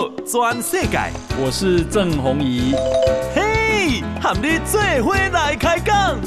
[0.00, 0.98] 道全世界，
[1.38, 2.72] 我是郑宏仪。
[3.34, 6.18] 嘿，和你做伙来开讲。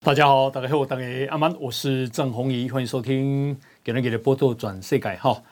[0.00, 5.42] 大家好，大家好，大家阿曼，我是郑宏仪，欢迎收听《今日的报道全世界》哈。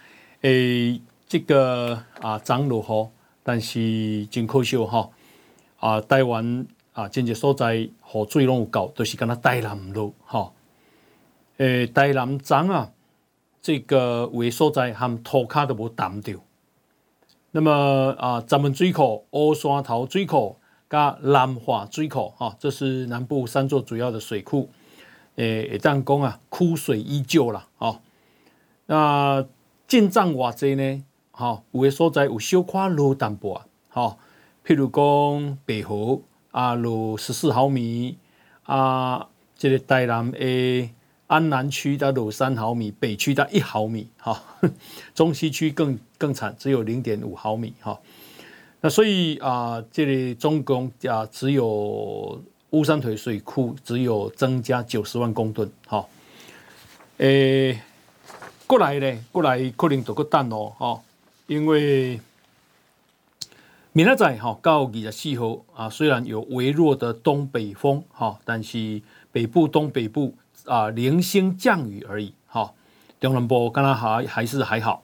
[0.40, 0.98] 诶，
[1.28, 3.10] 这个啊涨如何，
[3.42, 5.10] 但是真可惜哈。
[5.78, 7.92] 啊，台湾啊，真济所在雨
[8.30, 10.52] 水拢有够，都、是敢若台南唔落哈。
[11.58, 12.90] 诶，台南涨啊，
[13.60, 16.38] 这个有的所在含涂骹都无淡着。
[17.50, 20.56] 那么啊，闸门水库、乌山头水库。
[20.88, 24.70] 加南华水库哈，这是南部三座主要的水库。
[25.34, 27.98] 诶，当讲啊，枯水依旧了哦。
[28.86, 29.44] 那
[29.88, 31.04] 进账偌济呢？
[31.32, 33.66] 哈，有的所在有小可落淡薄啊。
[33.88, 34.16] 哈，
[34.66, 38.18] 譬如讲北河啊，落十四毫米
[38.64, 40.90] 啊，这个台南诶
[41.28, 44.42] 安南区的落三毫米，北区的一毫米哈，
[45.14, 47.96] 中西区更更惨，只有零点五毫米哈。
[48.80, 56.04] 那所以啊，这里中共啊只有乌山腿水库只有增加九十万公吨，哈，
[57.18, 57.80] 诶，
[58.66, 61.00] 过来呢，过来可能都个等哦，哈，
[61.46, 62.20] 因为
[63.96, 69.00] 明仔载哈到二十四号啊，虽然有微弱的东北风哈，但是
[69.32, 70.34] 北部东北部
[70.66, 72.74] 啊零星降雨而已，哈，
[73.18, 75.02] 中南部刚刚还还是还好。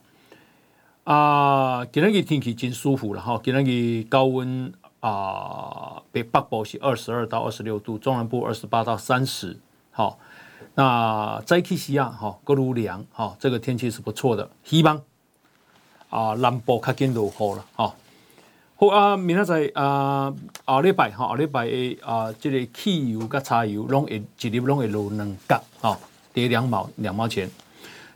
[1.05, 3.41] 啊，今天的天气真舒服了哈！
[3.43, 9.57] 今天的高温啊，北北部是二十二到二十六度，中南部二十八到三十。
[9.89, 10.19] 好，
[10.75, 14.47] 那在气西亚哈，各路凉哈，这个天气是不错的。
[14.63, 15.01] 希望
[16.11, 17.95] 啊，南部较紧落雨了哈。
[18.83, 20.33] 好啊，明仔载啊，
[20.65, 21.65] 后礼拜哈，后礼拜
[22.01, 25.95] 啊，这个汽油甲柴油拢会一日拢会落两角吼，
[26.33, 27.49] 跌两毛两毛钱。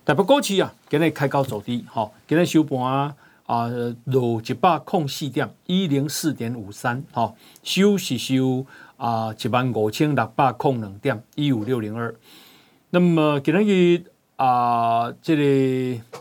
[0.03, 3.16] 台北股市啊，今日开高走低，吼，今日收盘啊，
[3.46, 3.69] 啊，
[4.03, 8.66] 落一百空四点一零四点五三，吼，收是收
[8.97, 12.14] 啊，一万五千六百空两点一五六零二。
[12.90, 14.03] 那么今日
[14.36, 16.20] 啊，这里、个、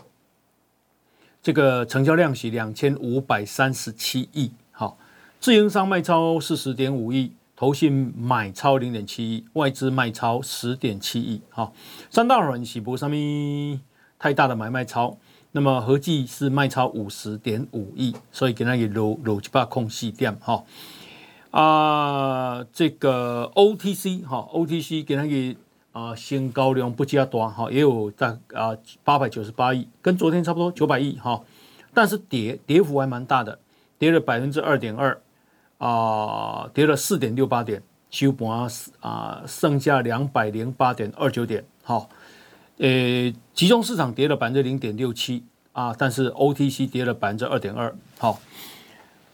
[1.47, 4.97] 这个成交量是两千五百三十七亿，好，
[5.39, 11.71] 自营商卖超四十点五亿，投信买超零点七亿，外资卖超十点七亿，好，
[12.09, 13.79] 三大法人是无什么
[14.19, 15.17] 太大的买卖超，
[15.53, 20.65] 那么合计是卖超五十点五亿，所以给那个楼楼七八空隙点哈
[21.51, 25.57] 啊，这个 OTC 哈 OTC 给那个
[25.97, 31.41] 啊新高量不加多哈，也有在啊八百九十八亿，跟昨天差不多九百亿哈，
[31.91, 33.57] 但是跌跌幅还蛮大的，
[33.97, 35.19] 跌了百分之二点二
[35.79, 37.81] 啊，跌了四点六八点，
[38.11, 38.69] 收盘
[38.99, 42.07] 啊剩下两百零八点二九点哈。
[42.77, 47.95] 呃，集中市场跌了百分之零点六七啊，但是 OTC 跌了百分之二点二。
[48.19, 48.39] 好，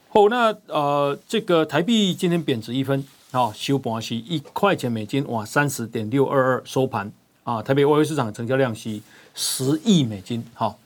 [0.07, 7.11] 好，那呃，这个台币今天贬值一分，好，收盘是一块钱美金，哇，三十点六二二收盘
[7.43, 7.63] 啊。
[7.63, 9.01] 台北外汇市场成交量是
[9.33, 10.77] 十亿美金，好，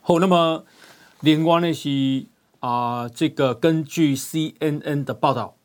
[0.00, 0.64] 好，那么
[1.22, 2.24] 另外呢是
[2.60, 5.56] 啊，这个根据 CNN 的报道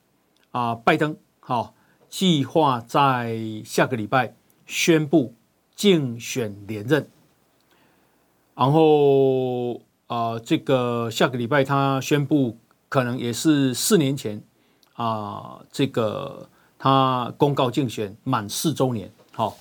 [0.49, 1.75] 啊，拜登好
[2.09, 4.33] 计划在下个礼拜
[4.65, 5.35] 宣布。
[5.75, 7.07] 竞选连任，
[8.53, 12.57] 然后啊、这个下个礼拜他宣布，
[12.89, 14.43] 可能也是四年前
[14.99, 16.45] 啊、呃，这个
[16.77, 19.09] 他公告竞选满四周年。
[19.31, 19.55] 好，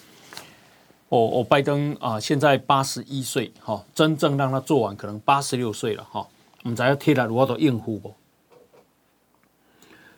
[1.08, 6.26] 我我拜登啊、呃，现在八十一岁，哈，真正让他做完可能八十六岁了，哈，
[6.64, 8.12] 我们再要替他如何都应付不？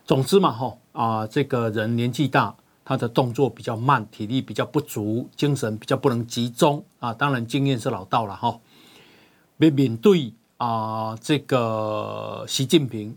[0.06, 2.54] 总之嘛，哈啊，这个人年纪大。
[2.82, 7.14] 他的动作比较慢，体力比较不足，精神比较不能集中啊。
[7.14, 8.58] 当然，经验是老道了哈。
[9.58, 13.16] 面面对啊，这个习近平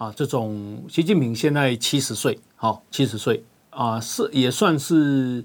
[0.00, 5.44] 啊，这种习近平现在七十岁，好，七十岁啊，是也算是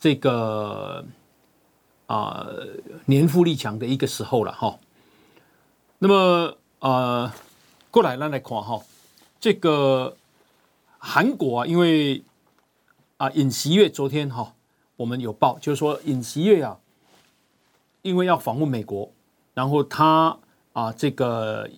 [0.00, 1.06] 这个
[2.06, 2.44] 啊
[3.06, 4.76] 年富力强的一个时候了哈。
[6.00, 7.32] 那么啊，
[7.92, 8.82] 过来，让来看哈，
[9.38, 10.16] 这个
[10.98, 12.24] 韩国啊，因为
[13.16, 14.54] 啊，尹锡悦昨天哈，
[14.96, 16.76] 我们有报，就是说尹锡悦啊，
[18.02, 19.08] 因为要访问美国，
[19.54, 20.36] 然后他
[20.72, 21.70] 啊这个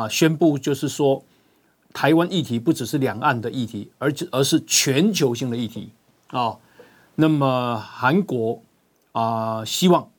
[0.00, 1.22] 啊宣布，就是说
[1.92, 5.90] 台湾议题不只是两岸的议题，而而是全球性的议题
[6.28, 6.56] 啊。
[7.16, 8.62] 那么韩国
[9.12, 10.10] 啊，希望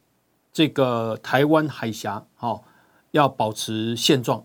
[0.54, 2.62] 这个台湾海峡哈
[3.12, 4.44] 要保持现状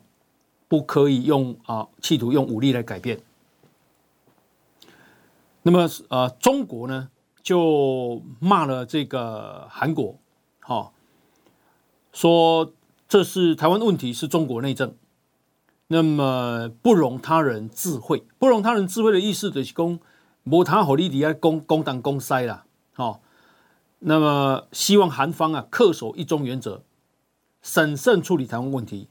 [0.69, 3.21] 不可以用啊，企图用武力来改变。
[5.63, 7.09] 那么呃，中国呢
[7.43, 10.17] 就骂了这个韩国，
[10.61, 10.93] 好、哦，
[12.13, 12.73] 说
[13.09, 14.95] 这是台湾问题是中国内政，
[15.89, 19.99] 那么不容他人智慧，不容他人智慧的意思就是讲，
[20.45, 23.21] 无他好利底下攻攻当攻塞啦，好、哦，
[24.01, 26.83] 那么希望韩方啊恪守一中原则，
[27.63, 29.09] 审慎处理台湾问题。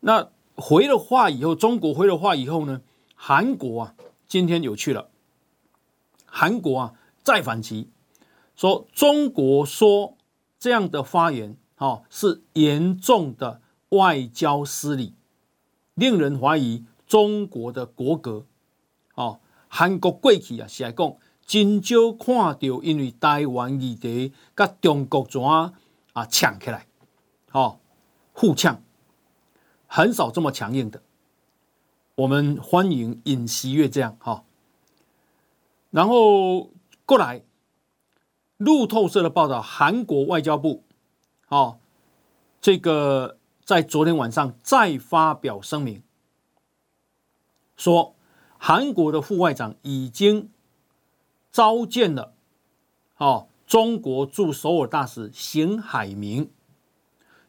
[0.00, 2.80] 那回了话以后，中国回了话以后呢，
[3.14, 3.94] 韩国啊
[4.26, 5.08] 今天有趣了。
[6.24, 7.88] 韩国啊，再反击，
[8.54, 10.16] 说中国说
[10.58, 13.60] 这样的发言，哦，是严重的
[13.90, 15.14] 外交失礼，
[15.98, 18.46] 令人怀疑中国的国格。
[19.14, 26.86] 哦，韩国过去啊是来讲，真少看到因为台湾议题跟中国怎啊抢起来，
[27.52, 27.80] 哦，
[28.32, 28.80] 互呛，
[29.86, 31.02] 很少这么强硬的。
[32.14, 34.44] 我们欢迎尹锡悦这样，哈、哦。
[35.90, 36.70] 然后
[37.06, 37.42] 过来，
[38.58, 40.84] 路透社的报道，韩国外交部，
[41.48, 41.78] 哦，
[42.60, 43.37] 这个
[43.68, 46.02] 在昨天晚上再发表声明，
[47.76, 48.14] 说
[48.56, 50.48] 韩国的副外长已经
[51.52, 52.32] 召见了，
[53.18, 56.50] 哦，中国驻首尔大使邢海明，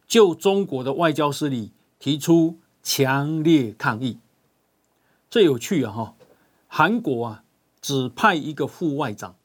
[0.06, 4.20] 就中国的外交失礼提出强烈抗议。
[5.30, 6.16] 最有趣啊，哈，
[6.68, 7.46] 韩国啊。
[7.80, 9.38] 只派一个副外长，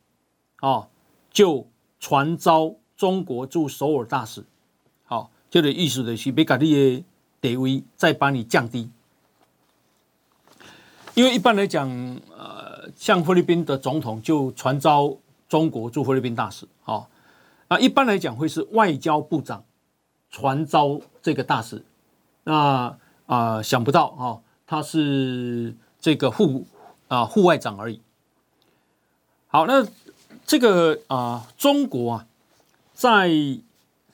[0.61, 0.89] 哦，
[1.31, 1.69] 就
[2.01, 4.45] 传召中国驻首尔大使，
[5.55, 7.05] 这个意思的是别把你的
[7.41, 8.91] 地位再把你降低，
[11.15, 11.89] 因为一般来讲，
[12.37, 15.17] 呃，像菲律宾的总统就传召
[15.49, 17.09] 中国驻菲律宾大使，好，
[17.69, 19.65] 啊，一般来讲会是外交部长
[20.29, 21.85] 传召这个大使，
[22.43, 26.67] 那啊，想不到啊，他是这个副
[27.07, 28.01] 啊副外长而已。
[29.47, 29.87] 好，那
[30.45, 32.27] 这个啊、呃，中国啊，
[32.93, 33.31] 在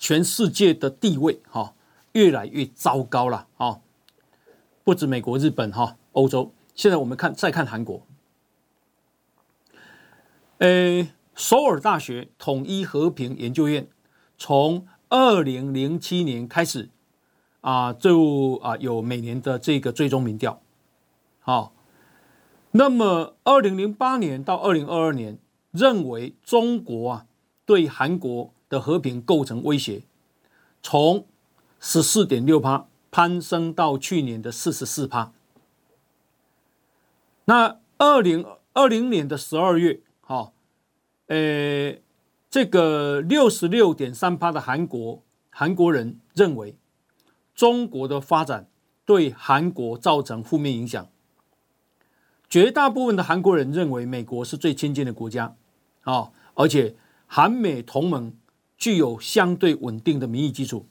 [0.01, 1.75] 全世界的地位哈、
[2.13, 3.81] 越来越糟糕了啊、
[4.83, 8.05] 不止美国、日本哈、欧洲，现在我们看再看韩国，
[10.57, 13.87] 呃，首尔大学统一和平研究院
[14.39, 16.89] 从二零零七年开始
[17.61, 20.63] 啊，就啊有每年的这个追踪民调，
[21.41, 21.75] 好、
[22.71, 25.39] 那么，二零零八年到二零二二年，
[25.73, 27.27] 认为中国啊
[27.67, 30.05] 对韩国的和平构成威胁，
[30.83, 31.27] 从
[31.79, 35.33] 十四点六趴攀升到去年的四十四趴。
[37.45, 40.53] 那二零二零年的十二月，哈，
[41.27, 41.97] 呃，
[42.49, 46.77] 这个六十六点三趴的韩国韩国人认为，
[47.55, 48.69] 中国的发展
[49.05, 51.09] 对韩国造成负面影响。
[52.49, 55.57] 绝大部分的韩国人认为美国是最亲近的国家，
[56.03, 56.95] 啊，而且
[57.27, 58.33] 韩美同盟
[58.81, 60.87] 具有相对稳定的民意基础。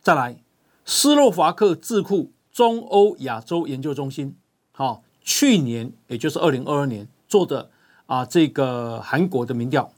[0.00, 0.42] 再来，
[0.86, 4.34] 斯洛伐克智库中欧亚洲研究中心，
[4.72, 7.70] 好，去年也就是二零二二年做的
[8.06, 9.92] 啊这个韩国的民调，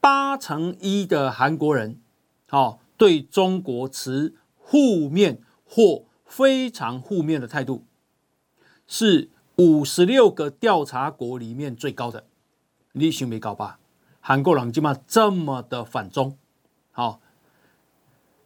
[0.00, 2.00] 八成一的韩国人，
[2.48, 7.84] 好，对中国持负面或非常负面的态度。
[8.88, 12.26] 是五十六个调查国里面最高的，
[12.92, 13.78] 你想没搞吧？
[14.24, 16.38] 韩国人怎么这么的反中？
[16.92, 17.20] 好，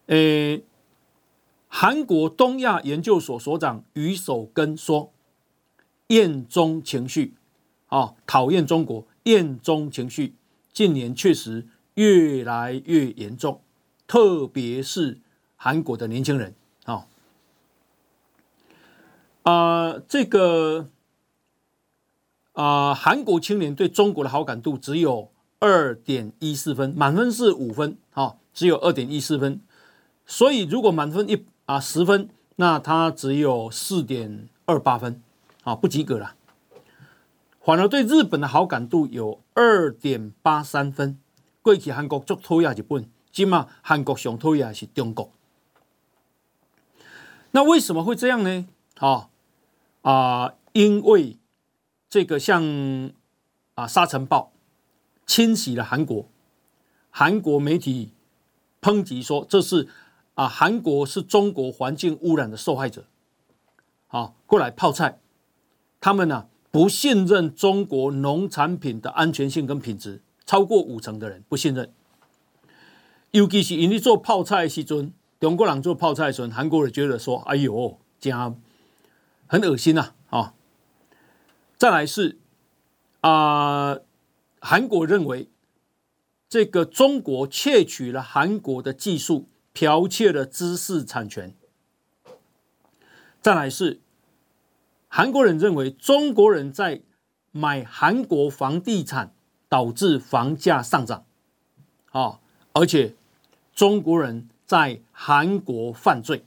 [0.07, 0.63] 诶，
[1.67, 5.13] 韩国东亚研究所所长于守根说，
[6.07, 7.35] 厌中情绪，
[7.89, 10.33] 啊，讨厌中国，厌中情绪，
[10.73, 13.61] 近年确实越来越严重，
[14.07, 15.19] 特别是
[15.55, 16.55] 韩国的年轻人。
[16.85, 17.05] 啊、
[19.43, 20.89] 呃，这个
[22.53, 29.59] 啊、韩国青年对中国的好感度只有二点一四分，满分是五分，哈、哦，只有二点一四分。
[30.25, 35.21] 所以如果满分一啊十分，那他只有四点二八分，
[35.63, 36.35] 啊、哦，不及格了。
[37.61, 41.19] 反而对日本的好感度有二点八三分。
[41.61, 45.31] 过去韩国最讨厌日本，今嘛韩国最讨厌是中国。
[47.51, 48.65] 那为什么会这样呢？
[48.95, 49.29] 好、哦。
[50.09, 51.37] 啊、因为
[52.09, 53.11] 这个像
[53.75, 54.53] 啊沙尘暴
[55.27, 56.27] 侵袭了韩国，
[57.11, 58.13] 韩国媒体
[58.81, 59.87] 抨击说，这是
[60.33, 63.05] 啊韩国是中国环境污染的受害者。
[64.07, 65.19] 好，过来泡菜，
[65.99, 71.93] 他们呢、不信任中国农产品的安全性跟品质，超过五成的人不信任。
[73.31, 78.59] 尤其是因为做泡菜的时阵，中国人做泡菜的时候，韩国人觉得说：“哎呦，这样
[79.45, 80.53] 很恶心呐！”啊，
[81.77, 82.37] 再来是
[83.19, 83.97] 啊，
[84.69, 85.47] 韩国认为
[86.49, 91.55] 这个中国窃取了韩国的技术，剽窃了知识产权。
[93.41, 94.01] 再来是
[95.07, 97.01] 韩国人认为中国人在
[97.53, 99.33] 买韩国房地产，
[99.69, 101.23] 导致房价上涨。
[102.11, 102.41] 啊，
[102.73, 103.15] 而且
[103.73, 104.49] 中国人。
[104.65, 106.43] 在韩国犯罪，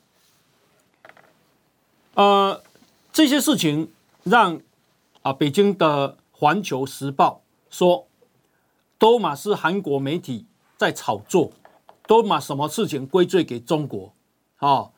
[2.12, 2.62] 呃，
[3.10, 3.90] 这些事情
[4.24, 4.60] 让
[5.22, 7.40] 啊北京的《环球时报》
[7.74, 8.06] 说，
[9.00, 11.50] 都嘛是韩国媒体在炒作，
[12.07, 14.14] 都把什么事情归罪给中国？
[14.59, 14.90] 啊，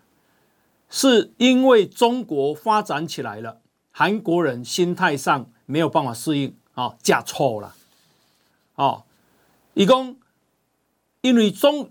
[0.91, 3.61] 是因为中国发展起来了，
[3.93, 7.75] 韩国人心态上没有办法适应啊，加错了，
[8.75, 9.05] 啊，
[9.73, 10.19] 一共
[11.23, 11.91] 因为中。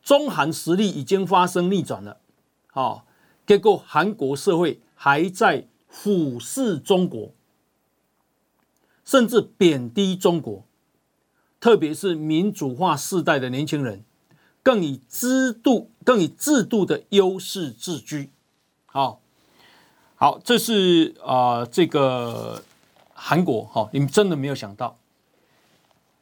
[0.00, 2.18] 中韩实力已经发生逆转了，
[2.68, 3.04] 好，
[3.46, 7.34] 结果韩国社会还在俯视中国，
[9.04, 10.64] 甚至贬低中国，
[11.60, 14.04] 特别是民主化世代的年轻人，
[14.62, 18.30] 更以制度更以制度的优势自居，
[18.86, 19.20] 好，
[20.14, 22.62] 好，这是啊、这个
[23.12, 24.96] 韩国哈，你们真的没有想到，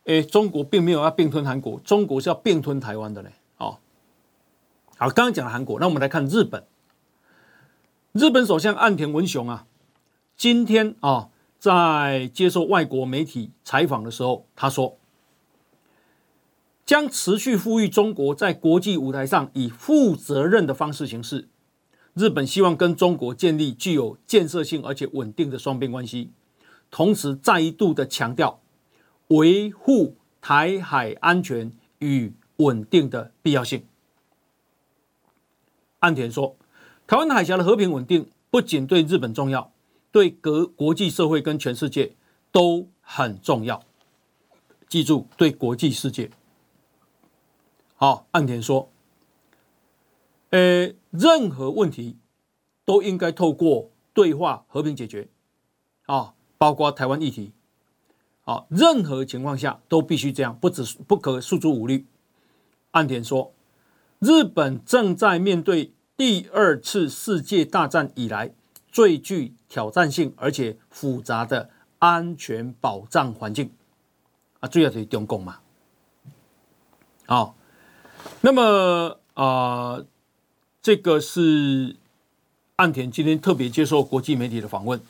[0.04, 3.30] 诶，中国并没有要并吞韩国，中国是要并吞台湾的嘞。
[3.58, 3.78] 哦
[4.98, 6.64] 好，刚刚讲了韩国，那我们来看日本。
[8.12, 9.66] 日本首相岸田文雄啊，
[10.38, 11.28] 今天啊，
[11.58, 14.96] 在接受外国媒体采访的时候，他说，
[16.86, 21.48] 将持续呼吁中国在国际舞台上以负责任的方式行事。
[22.14, 26.30] 日本希望跟中国建立具有建设性而且稳定的双边关系，
[26.90, 28.60] 同时再一度的强调
[29.28, 33.84] 维护台海安全与稳定的必要性。
[35.98, 36.56] 岸田说
[37.08, 39.72] ：“台湾海峡的和平稳定不仅对日本重要，
[40.12, 42.14] 对各国际社会跟全世界
[42.52, 43.82] 都很重要。
[44.88, 46.30] 记住，对国际世界。
[47.96, 48.90] 好，岸田说
[50.50, 52.16] ：‘呃，任何问题
[52.84, 55.28] 都应该透过对话和平解决。
[56.06, 57.52] 啊，包括台湾议题。
[58.44, 62.06] 啊，任何情况下都必须这样，不只不可诉诸武力。’
[62.92, 63.52] 岸田说。”
[64.18, 68.54] 日本正在面对第二次世界大战以来
[68.90, 73.70] 最具挑战性而且复杂的安全保障环境
[74.60, 75.60] 啊，主要是中共嘛。
[77.26, 77.56] 好，
[78.40, 80.02] 那么啊、
[80.80, 81.96] 这个是
[82.76, 85.00] 岸田今天特别接受国际媒体的访问。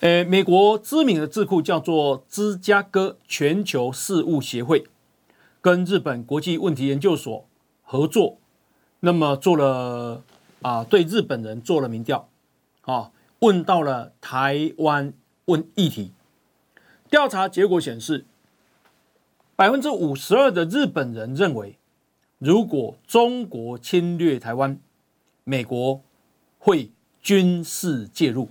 [0.00, 4.86] 呃，美国知名的智库叫做芝加哥全球事务协会。
[5.62, 7.44] 跟日本国际问题研究所
[7.82, 8.38] 合作，
[9.00, 10.22] 那么做了
[10.62, 12.28] 啊，对日本人做了民调，
[12.82, 15.12] 啊，问到了台湾
[15.46, 16.12] 问议题，
[17.10, 18.26] 调查结果显示，
[19.56, 21.78] 百分之五十二的日本人认为，
[22.38, 24.78] 如果中国侵略台湾，
[25.44, 26.02] 美国
[26.58, 26.90] 会
[27.22, 28.50] 军事介入，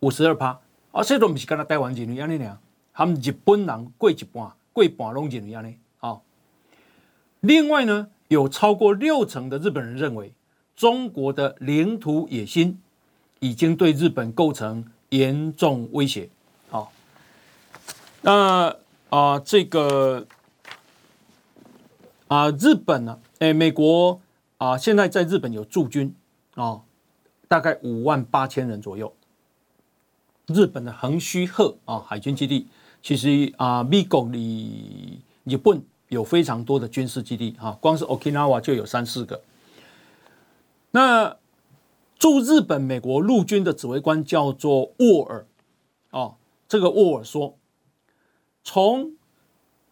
[0.00, 0.60] 五十二趴，
[0.92, 2.58] 而这都不是跟他台湾人一样的，
[2.92, 5.70] 他们日本人过一半，过一半拢认为一样的。
[7.40, 10.32] 另外呢，有超过六成的日本人认为，
[10.74, 12.80] 中国的领土野心
[13.40, 16.28] 已经对日本构成严重威胁。
[16.70, 16.90] 好，
[18.22, 18.74] 那
[19.08, 20.26] 啊、这个
[22.28, 24.20] 啊、日本呢，哎，美国
[24.58, 26.14] 啊、现在在日本有驻军
[26.54, 26.82] 啊、
[27.48, 29.12] 大概五万八千人左右。
[30.46, 32.68] 日本的横须贺啊、海军基地，
[33.02, 35.82] 其实啊，美国里日本。
[36.08, 39.42] 有非常多的军事基地啊，光是 Okinawa 就有三四个。
[40.92, 41.36] 那
[42.16, 45.44] 驻日本美国陆军的指挥官叫做沃尔，
[46.10, 46.36] 哦，
[46.68, 47.56] 这个沃尔说，
[48.66, 49.12] 从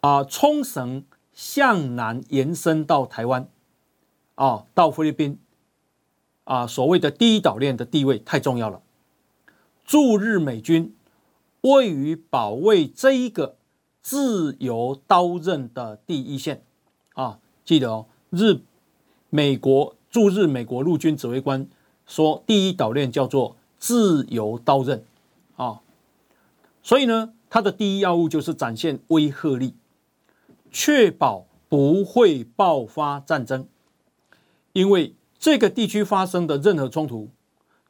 [0.00, 3.48] 啊冲绳向南延伸到台湾，
[4.34, 5.38] 啊到菲律宾，
[6.42, 8.82] 啊所谓的第一岛链的地位太重要了，
[9.84, 10.92] 驻日美军
[11.60, 13.56] 位于保卫这一个。
[14.02, 16.62] 自由刀刃的第一线
[17.14, 18.60] 啊，记得哦，日
[19.30, 21.66] 美国驻日美国陆军指挥官
[22.06, 25.02] 说，第一岛链叫做自由刀刃
[25.56, 25.80] 啊，
[26.82, 29.76] 所以呢，他的第一要务就是展现威慑力，
[30.72, 33.68] 确保不会爆发战争，
[34.72, 37.30] 因为这个地区发生的任何冲突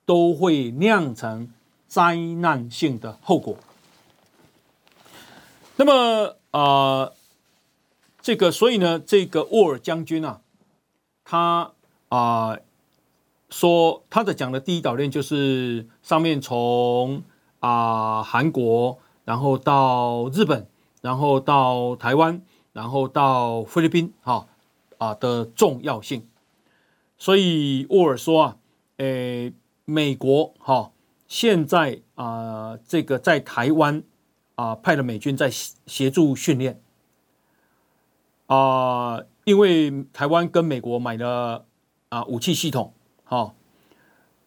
[0.04, 1.50] 都会酿成
[1.88, 3.56] 灾难性的后果。
[5.76, 7.14] 那么啊、呃，
[8.20, 10.42] 这个所以呢，这个沃尔将军啊，
[11.24, 11.72] 他
[12.10, 12.58] 啊、
[13.48, 17.22] 说他的讲的第一岛链就是上面从
[17.60, 20.66] 啊、韩国，然后到日本，
[21.00, 24.46] 然后到台湾，然后到菲律宾，哈
[24.98, 26.28] 啊的重要性。
[27.18, 28.56] 所以沃尔说啊，
[28.98, 29.52] 诶，
[29.84, 30.92] 美国哈
[31.26, 34.02] 现在啊这个在台湾
[34.56, 36.80] 啊派了美军在协助训练
[38.46, 39.22] 啊。
[39.44, 41.66] 因为台湾跟美国买了
[42.08, 43.54] 啊武器系统，好，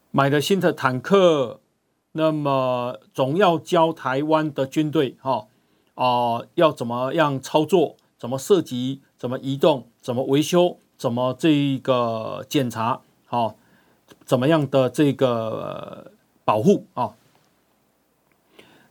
[0.09, 1.61] 买了新的坦克，
[2.17, 5.47] 那么总要教台湾的军队，哈，
[5.95, 13.55] 啊，要怎么样操作，怎么设计，怎么移动，怎么维修，怎么这个检查，好，
[14.25, 16.11] 怎么样的这个
[16.43, 17.13] 保护啊？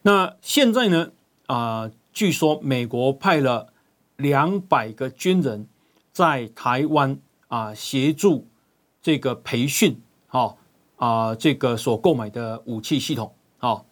[0.02, 1.10] 那现在呢？
[1.48, 3.72] 啊，据说美国派了
[4.16, 5.68] 两百个军人。
[6.16, 7.18] 在台湾
[7.48, 8.46] 啊，协助
[9.02, 10.56] 这个培训，好
[10.96, 13.82] 啊，这个所购买的武器系统，啊，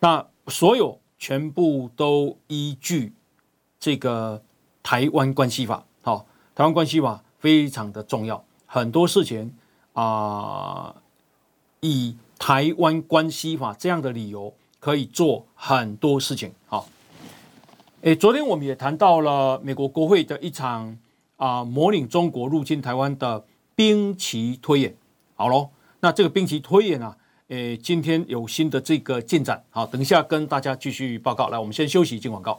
[0.00, 3.12] 那所有全部都依据
[3.78, 4.42] 这个
[4.82, 9.54] 台湾关系法，好，台湾关系法非常的重要，很多事情
[9.92, 10.94] 啊，
[11.80, 16.88] 以台湾关系法这样的理由可以做很多事情，好，
[18.02, 20.98] 诶，昨天我们也谈到了美国国会的一场。
[21.38, 24.94] 啊，模拟中国入侵台湾的兵棋推演，
[25.34, 25.70] 好喽。
[26.04, 27.16] 那这个兵棋推演啊，
[27.46, 29.62] 诶，今天有新的这个进展。
[29.70, 31.48] 好，等一下跟大家继续报告。
[31.48, 32.58] 来，我们先休息，进广告。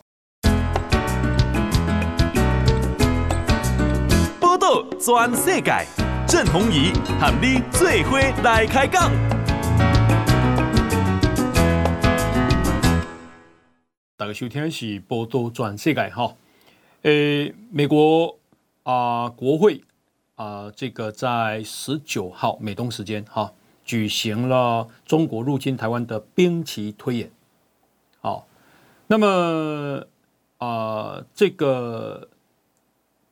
[4.39, 5.85] 报道全世界，
[6.25, 9.11] 郑弘仪喊你做伙来开讲。
[14.15, 16.33] 大家收听是报道全世界哈，
[17.01, 18.39] 诶，美国。
[18.83, 19.81] 啊、呃，国会
[20.35, 23.53] 啊、这个在十九号美东时间哈、
[23.85, 27.31] 举行了中国入侵台湾的兵棋推演。
[28.19, 28.47] 好、
[29.07, 30.03] 那么
[30.57, 32.27] 啊、这个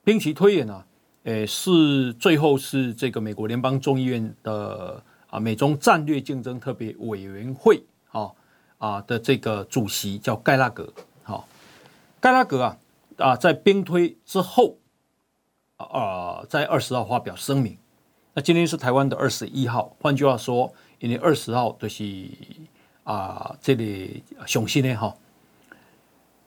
[0.03, 0.85] 兵棋推演呢、啊，
[1.23, 8.29] 诶，是最后是这个美国联邦众议院的啊美中战略竞争特别委员会啊
[8.77, 10.93] 啊的这个主席叫盖拉格。
[11.23, 11.47] 好、
[12.19, 12.77] 盖拉格啊
[13.17, 14.77] 啊，在兵推之后。
[15.91, 17.77] 呃，在二十号发表声明。
[18.33, 22.29] 那今天是台湾的二十一号，换句话说，因为二十号就是
[23.03, 25.15] 啊、这里雄心的哈。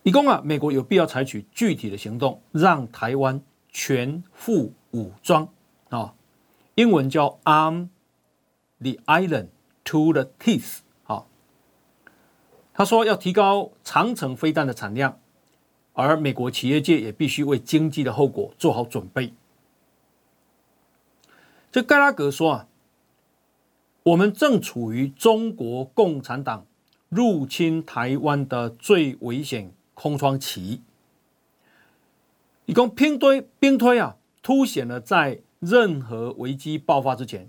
[0.03, 5.49] 一共啊，美国有必要采取具体的行动，让台湾全副武装
[5.90, 6.14] 啊，
[6.75, 7.88] 英文叫 Arm
[8.81, 9.49] the island
[9.85, 11.25] to the teeth 啊。
[12.73, 15.18] 他说要提高长城飞弹的产量。
[15.95, 19.33] 而美国企业界也必须为经济的后果做好准备。
[21.73, 22.69] 这盖拉格说啊，
[24.03, 26.67] 我们正处于中国共产党
[27.09, 30.83] 入侵台湾的最危险空窗期。
[32.67, 37.49] 一共兵推兵推啊，凸显了在任何危机爆发之前，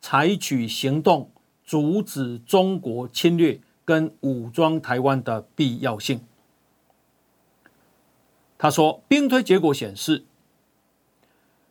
[0.00, 1.30] 采取行动
[1.64, 6.20] 阻止中国侵略跟武装台湾的必要性。
[8.64, 10.24] 他说，兵推结果显示，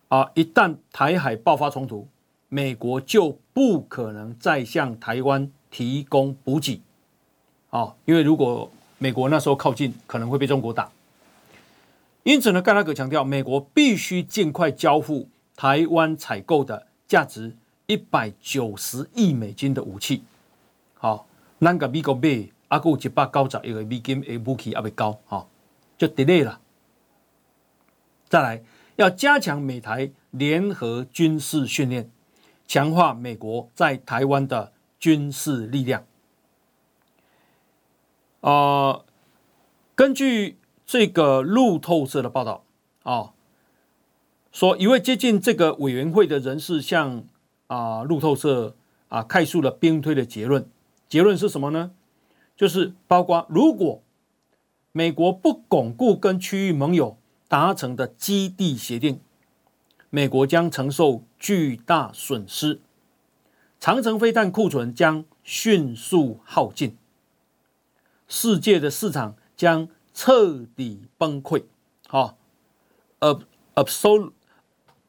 [0.06, 2.06] 啊，一旦台海爆发冲突，
[2.48, 6.80] 美国就不可能再向台湾提供补给，
[7.70, 10.88] 啊，因为如果美国那时候靠近，可能会被中国打。
[12.22, 17.56] 因此呢，盖拉格强调，美国必须尽快交付台湾采购的价值
[17.88, 20.22] 一百九十亿美金的武器。
[20.94, 21.26] 好，
[21.58, 25.44] 那个美国买阿够一百九十亿个美金的武器，阿未高，哈，
[25.98, 26.60] 就 delay 了。
[28.34, 28.64] 再来，
[28.96, 32.10] 要加强美台联合军事训练，
[32.66, 36.04] 强化美国在台湾的军事力量。
[38.40, 39.02] 啊、
[39.94, 42.64] 根据这个路透社的报道
[43.04, 43.34] 啊，
[44.50, 47.22] 说一位接近这个委员会的人士向
[47.68, 48.74] 啊路透社
[49.10, 50.68] 啊概述了兵推的结论。
[51.08, 51.92] 结论是什么呢？
[52.56, 54.02] 就是包括如果
[54.90, 57.16] 美国不巩固跟区域盟友。
[57.48, 59.20] 达成的基地协定，
[60.10, 62.80] 美国将承受巨大损失，
[63.78, 66.96] 长城飞弹库存将迅速耗尽，
[68.26, 71.64] 世界的市场将彻底崩溃。
[72.08, 72.36] 好
[73.74, 74.32] ，absolute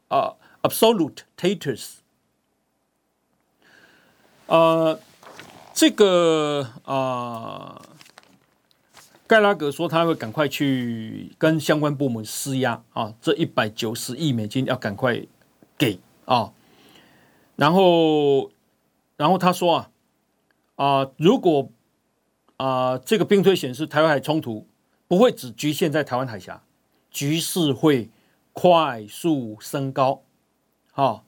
[0.10, 1.96] 啊，absolute taters，
[4.48, 5.00] 呃，
[5.74, 7.82] 这个啊。
[7.82, 7.95] 呃
[9.28, 15.26] 盖拉格说，他会赶快去跟相关部门施压啊，这一百九十亿美金要赶快
[15.78, 16.54] 给啊。
[17.56, 18.52] 然后，
[19.18, 19.92] 然后他说啊
[20.76, 21.70] 啊，如果
[22.58, 24.68] 啊这个兵推显示台湾海冲突
[25.08, 26.62] 不会只局限在台湾海峡，
[27.10, 28.10] 局势会
[28.54, 30.22] 快速升高。
[30.94, 31.24] 啊，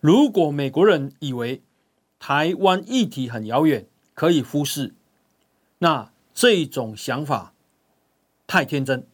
[0.00, 1.62] 如果美国人以为
[2.20, 4.94] 台湾议题很遥远，可以忽视，
[5.78, 7.52] 那这种想法
[8.46, 9.06] 太天真。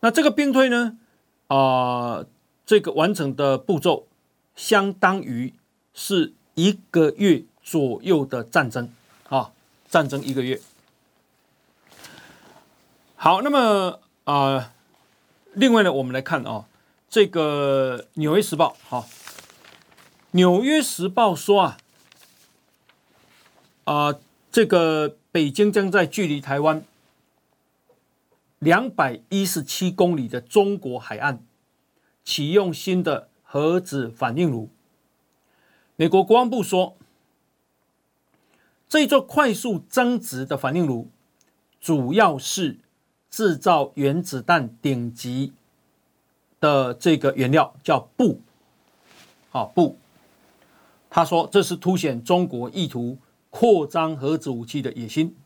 [0.00, 0.98] 那这个兵推呢？
[1.46, 2.26] 啊、
[2.66, 4.06] 这个完成的步骤
[4.54, 5.54] 相当于
[5.94, 8.92] 是一个月左右的战争
[9.30, 9.52] 啊，
[9.88, 10.60] 战争一个月。
[13.16, 14.72] 好，那么啊、
[15.54, 16.66] 另外呢，我们来看啊，
[17.08, 19.06] 这个《纽约时报》哈，
[20.32, 21.78] 《纽约时报》说啊，
[23.84, 24.14] 啊、
[24.52, 26.84] 这个北京将在距离台湾。
[28.58, 31.44] 两百一十七公里的中国海岸
[32.24, 34.68] 启用新的核子反应炉。
[35.94, 36.96] 美国国防部说，
[38.88, 41.08] 这座快速增值的反应炉
[41.80, 42.80] 主要是
[43.30, 45.52] 制造原子弹顶级
[46.58, 48.40] 的这个原料，叫鈽。
[49.52, 49.94] 啊，鈽。
[51.08, 53.18] 他说，这是凸显中国意图
[53.50, 55.36] 扩张核子武器的野心。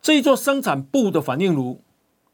[0.00, 1.82] 这一座生产鈽的反应炉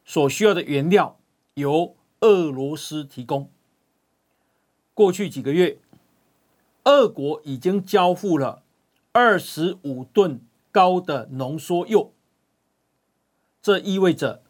[0.04, 1.18] 所需要的原料
[1.54, 3.50] 由俄罗斯提供。
[4.92, 5.78] 过去几个月，
[6.84, 8.62] 俄国已经交付了
[9.12, 12.12] 二十五吨高的浓缩铀，
[13.60, 14.42] 这意味着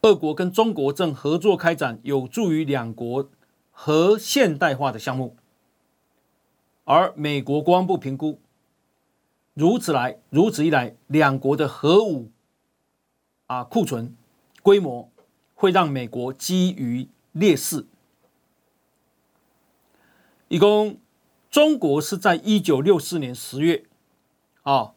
[0.00, 3.30] 俄国跟中国正合作开展有助于两国
[3.70, 5.36] 核现代化的项目，
[6.92, 8.38] 而美国国防部评估。
[9.54, 12.30] 如此来，如此一来，两国的核武
[13.46, 14.14] 啊库存
[14.62, 15.10] 规模
[15.54, 17.86] 会让美国基于劣势。
[20.48, 20.98] 一共，
[21.50, 23.86] 中国是在一九六四年十月
[24.60, 24.92] 啊，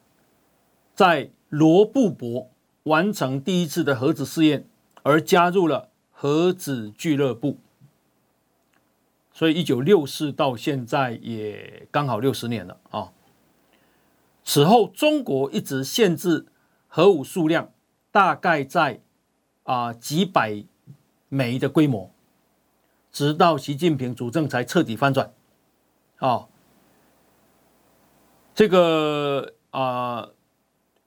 [0.93, 2.51] 在罗布泊
[2.84, 4.67] 完成第一次的核子试验，
[5.03, 7.58] 而加入了核子俱乐部。
[9.38, 13.12] 所以，一九六四到现在也刚好六十年了啊。
[14.45, 16.45] 此后，中国一直限制
[16.88, 17.74] 核武数量，
[18.12, 19.02] 大概在
[19.63, 20.63] 啊几百
[21.28, 22.10] 枚的规模，
[23.12, 25.34] 直到习近平主政才彻底翻转。
[26.19, 26.48] 啊，
[28.54, 30.30] 这个啊，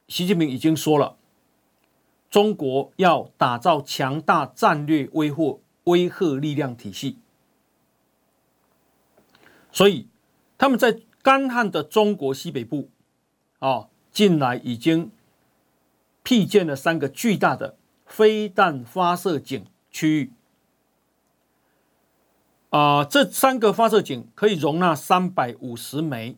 [0.07, 1.17] 习近平已经说了，
[2.29, 7.17] 中国要打造强大战略威慑威慑力量体系，
[9.73, 10.09] 所以
[10.57, 12.91] 他们在干旱的中国西北部。
[13.59, 15.11] 啊，近来已经
[16.23, 17.77] 辟建了三个巨大的
[18.07, 20.33] 飞弹发射井区域。
[22.71, 26.37] 啊，这三个发射井可以容纳三百五十枚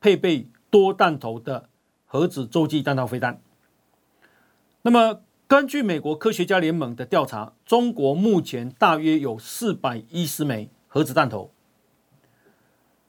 [0.00, 1.68] 配备多弹头的
[2.06, 3.40] 核子洲际弹道飞弹。
[4.82, 11.50] 那么，根据美国科学家联盟的调查，中国目前大约有四百一十枚核子弹头。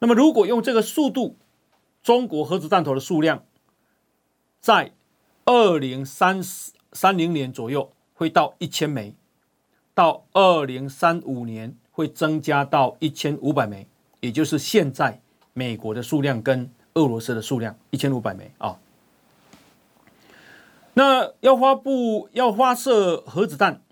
[0.04, 1.38] 那么，如果用这个速度，
[2.02, 3.44] 中国核子弹头的数量，
[4.60, 4.94] 在
[5.46, 6.42] 二零三
[6.92, 9.14] 三零年左右会到一千枚，
[9.94, 13.88] 到二零三五年会增加到一千五百枚，
[14.22, 15.22] 也就是现在
[15.54, 18.80] 美国的数量跟俄罗斯的数量一千五百枚啊。
[20.96, 23.84] 那要发布要发射核子弹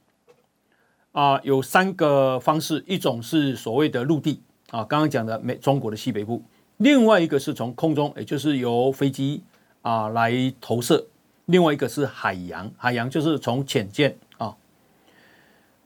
[1.12, 6.43] 啊，有三个方式，一种是所谓的陆地啊，刚刚讲的美中国的西北部。
[6.77, 9.43] 另外一个是从空中，也就是由飞机
[9.82, 11.08] 啊来投射；
[11.45, 14.55] 另外一个是海洋，海洋就是从潜舰啊。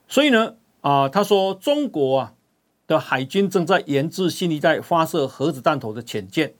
[0.06, 2.34] 所以呢，啊，他说中国啊
[2.86, 6.54] 的海军正在研制新一代发射核子弹头的潜舰，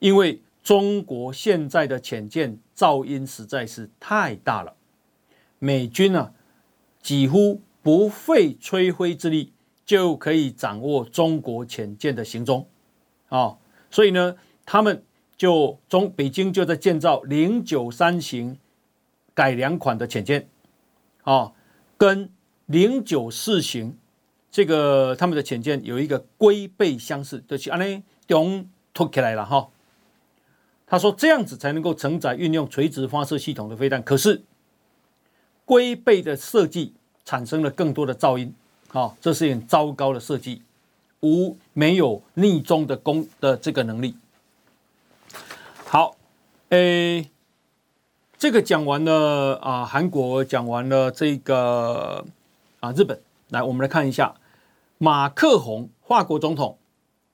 [0.00, 4.74] 因为中国现在的潜舰噪音实在是太大了，
[5.58, 6.32] 美军呢
[7.00, 9.52] 几乎不费吹灰之力
[9.88, 12.68] 就可以掌握中国潜舰的行踪。
[13.30, 13.58] 啊、哦，
[13.90, 15.02] 所以呢，他们
[15.34, 18.58] 就中北京就在建造零九三型
[19.32, 20.46] 改良款的潜舰，
[21.22, 21.52] 啊、哦，
[21.96, 22.30] 跟
[22.66, 23.96] 零九四型
[24.50, 29.70] 这个他们的潜舰有一个龟背相似，就是安尼中凸起来了哈、
[30.86, 34.42] 他说这样子才能够承载运用垂直发射系统的飞弹，可是
[35.64, 36.92] 龟背的设计
[37.24, 38.52] 产生了更多的噪音，
[38.90, 40.62] 好、哦，这是很糟糕的设计。
[41.20, 44.16] 无没有逆中的功的这个能力。
[45.84, 46.16] 好，
[46.68, 47.28] 诶，
[48.38, 52.24] 这个讲完了啊，韩国讲完了这个
[52.80, 53.20] 啊，日本。
[53.50, 54.36] 来，我们来看一下
[54.98, 56.78] 马克宏，法国总统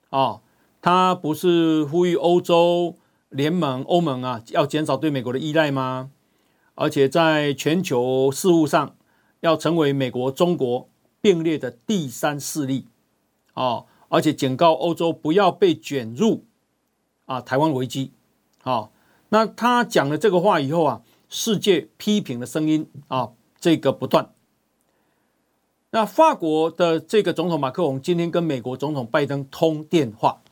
[0.09, 0.39] 啊，
[0.81, 2.95] 他不是呼吁欧洲
[3.29, 6.09] 联盟、欧盟啊，要减少对美国的依赖吗？
[6.73, 8.95] 而且在全球事务上，
[9.41, 10.89] 要成为美国、中国
[11.25, 12.85] 并列的第三势力
[13.55, 16.43] 啊，而且警告欧洲不要被卷入
[17.25, 18.11] 啊台湾危机。
[18.61, 18.91] 好，
[19.29, 24.29] 那他讲了这个话以后啊，世界批评的声音啊，这个不断。
[25.89, 30.43] 那法国的这个总统马克龙今天跟美国总统拜登通电话，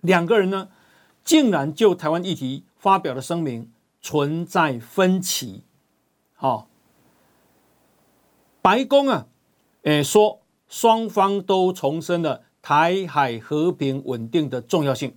[0.00, 0.70] 两个人呢，
[1.22, 5.64] 竟然就台湾议题发表了声明，存在分歧。
[6.32, 6.69] 好，
[8.62, 9.26] 白宫啊，
[9.82, 15.16] 诶说双方都重申了台海和平稳定的重要性，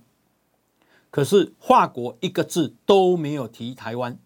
[1.10, 4.18] 可是法国一个字都没有提台湾，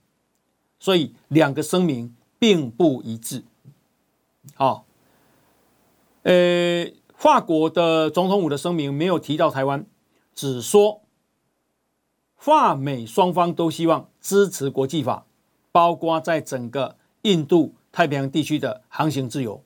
[0.78, 3.44] 所以两个声明并不一致。
[4.54, 4.86] 好，
[6.22, 9.84] 呃，法国的总统府的声明没有提到台湾，
[10.34, 11.02] 只说
[12.36, 15.26] 法美双方都希望支持国际法，
[15.72, 19.60] 包括在整个印度太平洋地区的航行自由。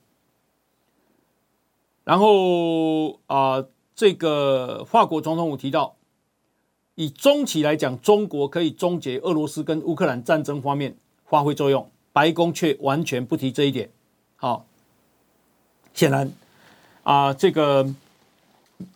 [2.03, 3.63] 然后啊、
[3.95, 5.97] 这个法国总统府提到，
[6.95, 13.91] 以中期来讲，中国可以终结俄罗斯跟乌克兰战争方面发挥作用，白宫却完全不提这一点。
[14.37, 14.65] 好。
[15.93, 16.33] 显然，
[17.03, 17.87] 啊、这个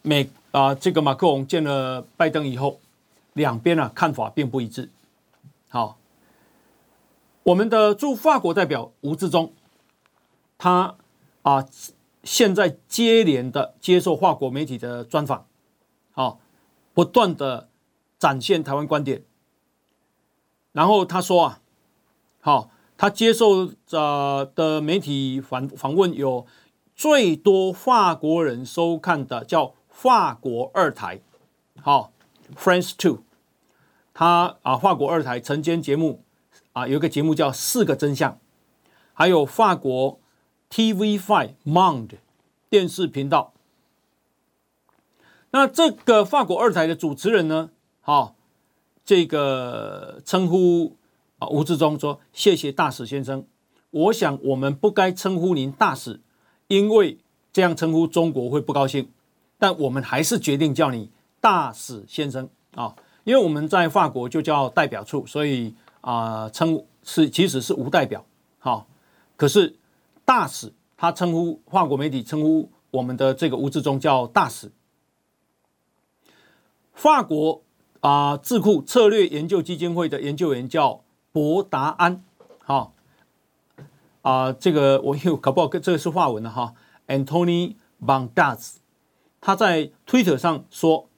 [0.00, 2.80] 美啊、这个马克龙见了拜登以后，
[3.34, 4.88] 两边啊看法并不一致。
[5.68, 5.98] 好，
[7.46, 9.52] 我们的驻法国代表吴志忠，
[10.58, 10.96] 他
[11.42, 11.64] 啊、
[12.24, 15.46] 现在接连的接受法国媒体的专访，
[16.10, 16.40] 好，
[16.92, 17.68] 不断的
[18.18, 19.22] 展现台湾观点。
[20.72, 21.60] 然后他说啊，
[22.40, 26.46] 好，他接受呃的媒体访访问有。
[26.96, 31.20] 最多法国人收看的叫法国二台，
[31.82, 32.10] 好
[32.56, 33.18] ，France Two，
[34.14, 36.24] 他啊，法国二台晨间节目
[36.76, 38.32] 啊，有一个节目叫《四个真相》，
[39.14, 40.20] 还有法国
[40.70, 42.10] TV Five Mond
[42.68, 43.54] 电视频道。
[45.52, 47.70] 那这个法国二台的主持人呢，
[48.02, 48.36] 好，
[49.06, 50.98] 这个称呼
[51.38, 53.46] 啊吴志忠说：“谢谢大使先生，
[53.90, 56.20] 我想我们不该称呼您大使。”
[56.68, 57.16] 因为
[57.54, 59.10] 这样称呼中国会不高兴，
[59.56, 61.10] 但我们还是决定叫你
[61.40, 65.74] 大使先生啊，因为我们在法国就叫代表处，所以
[66.06, 68.24] 啊称是其实是无代表，
[68.60, 68.86] 好，
[69.36, 69.76] 可是
[70.24, 74.70] 大使他称呼法国媒体称呼我们的这个吴志忠叫大使。
[76.94, 77.60] 法国
[77.98, 82.22] 啊智库策略研究基金会的研究员叫博达安，
[82.62, 82.92] 好。
[84.22, 86.74] 啊，这个我有搞不好，这个是法文的哈。
[87.08, 88.76] ，Antony Bandaz，
[89.40, 91.08] 他在推特上说，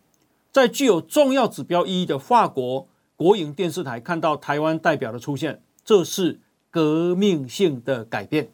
[0.51, 2.87] 在具有重要指标意义的法国
[3.19, 8.53] 国营电视台看到台湾代表的出现，这是革命性的改变，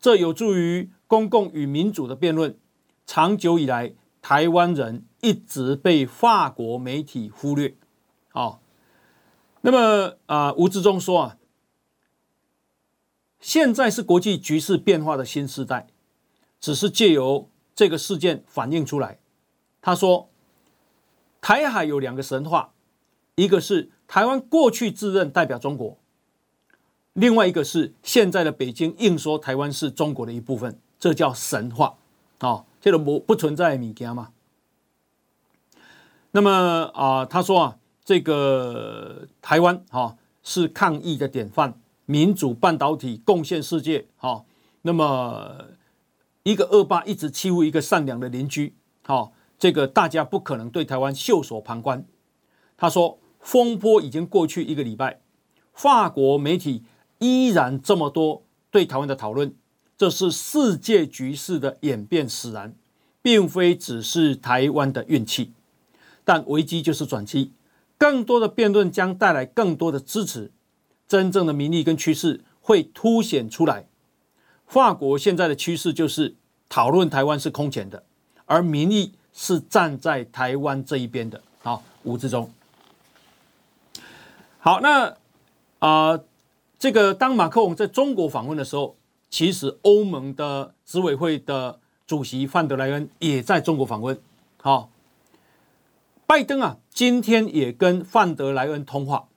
[0.00, 2.58] 这有助于公共与民主的辩论。
[3.06, 7.76] 长久以来，台湾人一直被法国媒体忽略。
[8.30, 8.60] 好，
[9.60, 11.36] 那么啊，吴志忠说啊。
[13.38, 15.86] 现在是国际局势变化的新时代，
[16.58, 19.20] 只是借由这个事件反映出来。
[19.80, 20.28] 他说，
[21.40, 22.72] 台海有两个神话，
[23.36, 25.96] 一个是台湾过去自认代表中国，
[27.12, 31.96] 另外一个是现在的北京硬说台湾是中国的一部分，这叫神话
[32.38, 34.32] 啊，这个不不存在的物件嘛。
[36.32, 41.78] 那么啊，他说啊，这个台湾啊是抗疫的典范。
[42.08, 44.46] 民主半导体贡献世界，好，
[44.82, 45.64] 那么
[46.44, 48.72] 一个恶霸一直欺负一个善良的邻居，
[49.02, 52.06] 好，这个大家不可能对台湾袖手旁观。
[52.76, 55.20] 他说，风波已经过去一个礼拜，
[55.72, 56.82] 法国媒体
[57.20, 59.54] 依然这么多对台湾的讨论，
[59.96, 62.74] 这是世界局势的演变使然，
[63.22, 65.52] 并非只是台湾的运气。
[66.24, 67.52] 但危机就是转机，
[67.96, 70.50] 更多的辩论将带来更多的支持。
[71.06, 73.86] 真正的民意跟趋势会凸显出来。
[74.66, 76.34] 法国现在的趋势就是
[76.68, 78.02] 讨论台湾是空前的，
[78.46, 81.40] 而民意是站在台湾这一边的。
[81.62, 82.50] 好，吴志忠。
[84.58, 85.16] 好，那
[85.78, 86.20] 啊、
[86.78, 88.96] 这个当马克龙在中国访问的时候，
[89.30, 94.18] 其实欧盟的执委会的主席范德莱恩也在中国访问。
[94.60, 94.90] 好，
[96.26, 99.28] 拜登啊，今天也跟范德莱恩通话。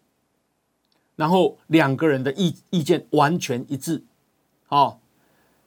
[1.16, 4.06] 然后两个人的意意见完全一致，
[4.68, 5.02] 好，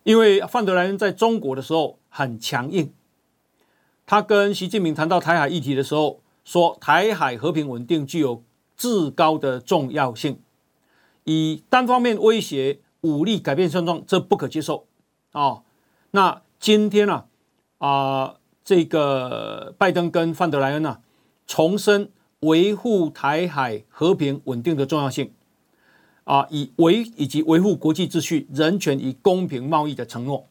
[0.02, 2.94] 因为范德莱恩在中国的时候很强硬，
[4.06, 8.42] 他跟习近平谈到台海议题的时候，说台海和平稳定具有
[8.82, 10.40] 至高的重要性，
[11.22, 14.88] 以单方面威胁武力改变现状，这不可接受
[15.30, 15.62] 啊、哦。
[16.10, 17.26] 那今天呢
[17.78, 20.98] 啊，啊，这个拜登跟范德莱恩呢、
[21.46, 25.32] 重申维护台海和平稳定的重要性。
[26.24, 30.46] 啊，以维以及维护国际秩序、人权与公平贸易的承诺，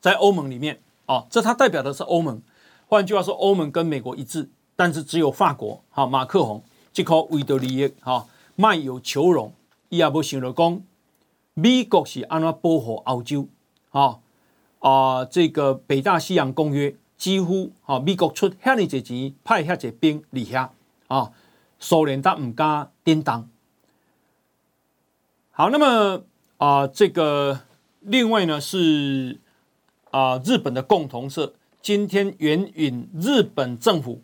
[0.00, 2.40] 在欧盟里面啊，这它代表的是欧盟。
[2.86, 9.52] 换句话说，欧盟跟美国一致，但是只有法国哈马克宏这口维多利益哈卖有求荣，
[9.88, 10.82] 伊也无想着讲
[11.54, 13.48] 美国是安怎保护欧洲
[13.90, 14.18] 啊
[14.80, 20.68] 啊，这个北大西洋公约几乎啊美国出遐尼侪钱派遐侪兵离遐
[21.08, 21.32] 啊，
[21.78, 23.48] 苏联他唔敢叮当。
[25.50, 26.22] 好，那么
[26.58, 27.60] 啊、这个
[28.00, 29.38] 另外呢是
[30.10, 34.22] 啊、日本的共同社今天援引日本政府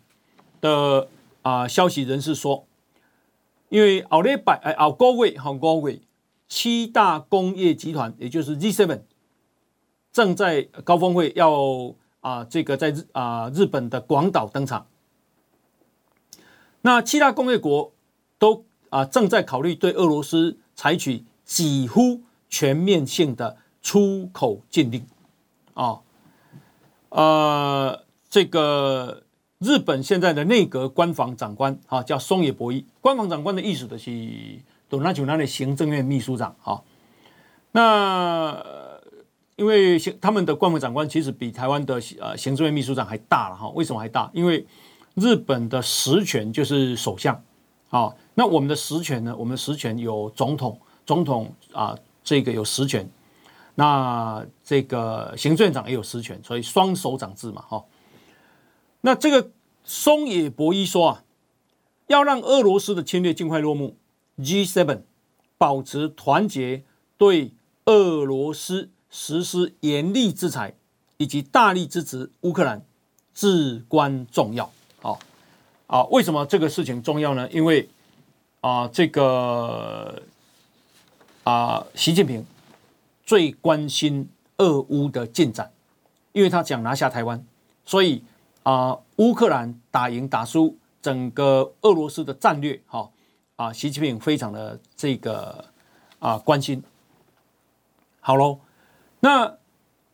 [0.59, 1.07] 的
[1.45, 2.65] 啊、消息人士说，
[3.69, 6.01] 因为奥利百哎奥高位好高位，
[6.47, 9.01] 七大工业集团也就是 G7
[10.11, 14.87] 正在高峰会要啊、这个在日啊、日本的广岛登场，
[16.81, 17.93] 那七大工业国
[18.39, 20.57] 都啊、正在考虑对俄罗斯。
[20.77, 25.07] 采取几乎全面性的出口禁令，
[25.73, 26.01] 啊，
[27.07, 29.23] 呃，这个
[29.59, 34.11] 日本现在的内阁官房长官啊，叫松野博一，官房长官的意思的是
[34.89, 36.81] 都那就那的行政院秘书长啊。
[37.71, 38.63] 那
[39.55, 44.29] 因为他们的官房长官其实比台湾的呃行政院秘书长还大了哈，为什么还大？
[44.33, 44.65] 因为
[45.13, 47.41] 日本的实权就是首相。
[47.89, 49.33] 啊，那我们的实权呢？
[49.37, 53.09] 我们的实权有总统，总统啊，这个有实权。
[53.75, 57.81] 那这个行政院长也有实权，所以双首长制嘛，哈。
[59.05, 59.51] 那这个
[59.83, 61.23] 松野博一说啊，
[62.07, 63.95] 要让俄罗斯的侵略尽快落幕
[64.39, 65.01] ，G7
[65.59, 66.83] 保持团结，
[67.15, 67.53] 对
[67.85, 70.73] 俄罗斯实施严厉制裁，
[71.17, 72.83] 以及大力支持乌克兰，
[73.35, 74.71] 至关重要。
[75.03, 75.19] 好
[75.85, 77.47] 啊，为什么这个事情重要呢？
[77.51, 77.87] 因为
[78.61, 80.19] 啊，这个
[81.43, 82.43] 啊，习近平
[83.23, 85.71] 最关心俄乌的进展，
[86.31, 87.45] 因为他想拿下台湾，
[87.85, 88.23] 所以
[88.65, 93.11] 啊，乌克兰打赢打输，整个俄罗斯的战略，哈
[93.57, 95.65] 啊，习近平非常的这个
[96.17, 96.83] 啊关心。
[98.19, 98.57] 好喽，
[99.19, 99.57] 那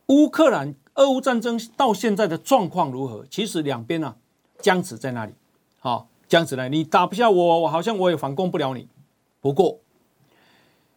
[0.08, 3.24] 乌克兰俄乌战争到现在的状况如何？
[3.30, 4.16] 其实两边呢
[4.58, 5.32] 僵持在那里。
[5.78, 8.86] 好，这样子呢，你打不下我，我好像我也反攻不了你。
[9.40, 9.78] 不过，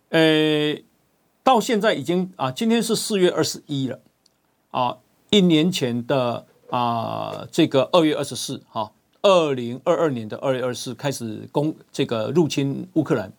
[0.09, 0.75] 呃，
[1.41, 4.01] 到现在已经啊，今天是四月二十一了，
[4.71, 4.97] 啊，
[5.29, 13.31] 一年前的啊，这个二月二十四，哈，二零二二年的二月二十四开始攻这个入侵乌克兰，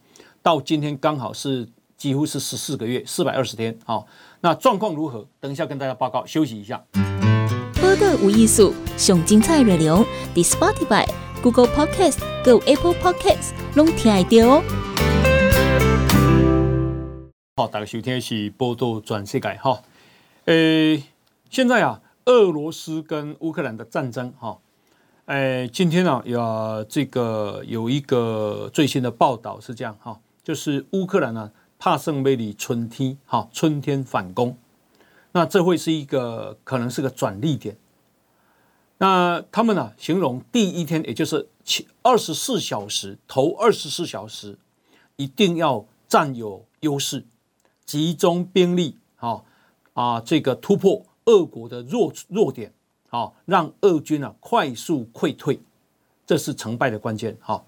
[0.43, 4.07] 到今天刚好是几乎是十四个月，四百二十天，好，
[4.41, 5.27] 那状况如何？
[5.41, 6.25] 等一下跟大家报告。
[6.27, 6.85] 休息一下。
[7.81, 11.07] 播的无艺术，上精彩内容，The Spotify。
[11.43, 14.63] Google Podcast、Go Apple Podcast，拢听得到哦。
[17.57, 19.81] 好，大家收听的是波多转世界哈。
[20.47, 21.01] 呃，
[21.49, 24.59] 现在啊，俄罗斯跟乌克兰的战争哈，
[25.27, 34.59] 哎，今天啊，有这个有一个最新的报道是这样哈，就是乌克兰呢，帕圣梅里春天哈，春天反攻，
[35.31, 37.77] 那这会是一个可能是个转捩点。
[38.99, 44.59] 那他们呢、形容第一天，也就是七二十四小时，头二十四小时，
[45.15, 47.25] 一定要占有优势，
[47.85, 49.45] 集中兵力，啊
[49.93, 52.73] 啊，这个突破俄国的弱弱点，
[53.11, 55.61] 啊，让俄军啊快速溃退，
[56.27, 57.63] 这是成败的关键，哈。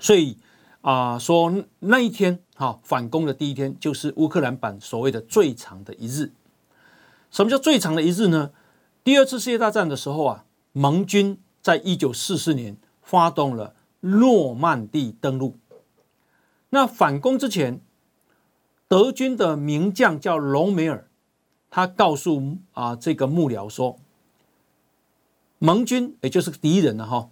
[0.00, 0.38] 所以
[0.80, 6.32] 啊，说那一天，哈，反攻的第一天，就是乌克兰版所谓的最长的一日。
[7.30, 8.50] 什么叫最长的一日呢？
[9.02, 15.56] 第二次世界大战的时候啊，盟军在一九四四年发动了诺曼底登陆。
[16.70, 17.80] 那反攻之前，
[18.88, 21.08] 德军的名将叫隆美尔，
[21.74, 23.98] 他告诉啊这个幕僚说，
[25.58, 27.30] 盟军也就是敌人了哈，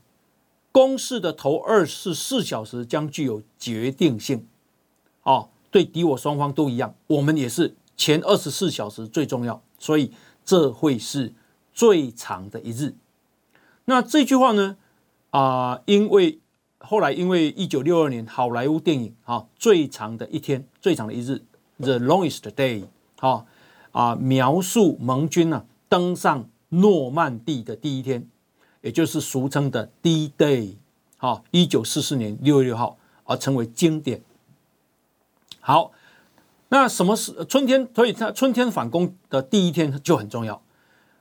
[0.72, 4.48] 攻势的头二十四小时将具有决定性。
[5.22, 10.10] 哦，对敌我双方都一样，我们也是前二十四小时最重要，所以
[10.44, 11.34] 这会是。
[11.74, 12.94] 最长的一日，
[13.86, 14.76] 那这句话呢？
[15.30, 16.38] 啊、因为
[16.80, 21.40] 后来因为一九六二年好莱坞电影啊，最长的一天，最长的一日
[21.78, 22.84] ，The longest day，
[23.18, 23.46] 好
[23.92, 28.26] 啊，描述盟军呢、啊、登上诺曼底的第一天，
[28.80, 30.76] 也就是俗称的 D-Day，
[31.18, 34.22] 好，一九四四年六月六号，而成为经典。
[35.60, 35.92] 好，
[36.70, 37.88] 那什么是春天？
[37.94, 40.60] 所以它春天反攻的第一天就很重要。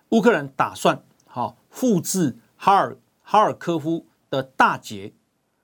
[0.10, 5.14] 乌克兰打算好复制哈尔哈尔科夫的大捷，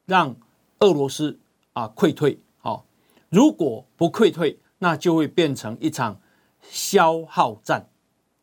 [0.05, 0.35] 让
[0.79, 1.39] 俄罗斯
[1.73, 2.39] 啊溃退。
[2.59, 2.85] 好，
[3.29, 6.19] 如果不溃退，那就会变成一场
[6.69, 7.87] 消耗战。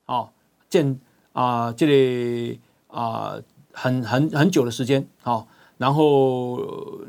[0.07, 0.31] 哦，
[0.69, 1.01] 建
[1.33, 3.37] 啊这里啊
[3.73, 5.07] 很很很久的时间。
[5.23, 5.49] 好，
[5.79, 6.61] 然后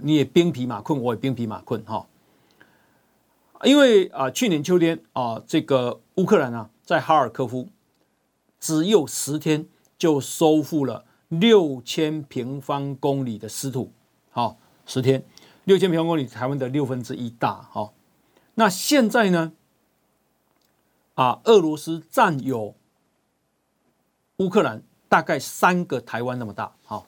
[0.02, 1.84] 你也兵疲马困，我也兵疲马困。
[1.86, 2.08] 哈。
[3.64, 7.70] 因为啊，去年秋天啊，这个乌克兰啊，在哈尔科夫
[8.60, 9.66] 只有十天
[9.98, 13.92] 就收复了六千平方公里的失土，
[14.30, 15.24] 好，十天
[15.64, 17.94] 六千平方公里，台湾的六分之一大，好，
[18.56, 19.54] 那现在呢，
[21.16, 22.76] 啊，俄罗斯占有
[24.38, 27.06] 乌克兰大概三个台湾那么大，好，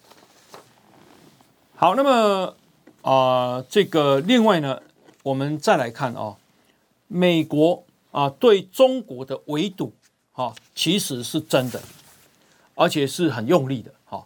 [1.75, 2.55] 好，那么
[3.01, 4.81] 啊，这个另外呢。
[5.23, 6.37] 我们再来看啊，
[7.09, 9.91] 美国啊对中国的围堵
[10.31, 11.81] 啊，其实是真的，
[12.75, 13.93] 而且是很用力的。
[14.05, 14.25] 哈，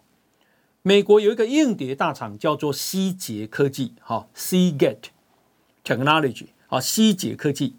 [0.84, 5.06] 美国有一个硬碟大厂叫做希捷科技，哈，Seagate
[5.84, 7.74] Technology 啊，希捷科技，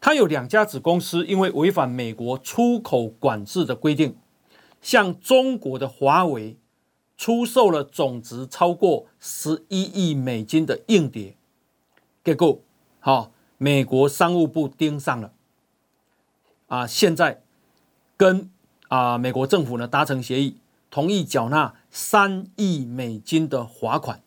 [0.00, 4.16] 它有两家子公司，因为违反美国出口管制的规定，
[4.80, 6.56] 向中国的华为
[7.18, 11.36] 出售了总值超过十一亿美金的硬碟。
[12.24, 12.60] 结果，
[12.98, 15.32] 好，美国商务部盯上了，
[16.68, 17.42] 啊，现在
[18.16, 18.50] 跟
[18.88, 20.56] 啊美国政府呢达成协议，
[20.90, 24.22] 同意缴纳三亿美金的罚款，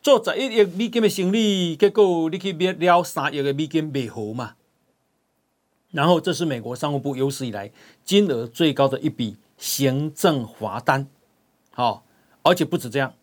[0.00, 4.55] 做十一亿美金的生意，结果你去买了三亿的美金美猴嘛，
[5.96, 7.72] 然后这是美国商务部有史以来
[8.04, 11.08] 金额最高的一笔行政罚单，
[11.72, 12.04] 好，
[12.42, 13.14] 而且不止这样。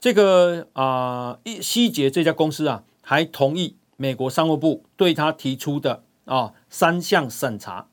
[0.00, 7.88] 这个啊，一希捷这家公司啊，还同意美国商务部对他提出的啊三项审查，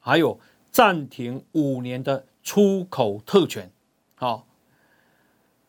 [0.00, 0.40] 还有
[0.72, 3.70] 暂停五年的出口特权。
[4.16, 4.44] 好，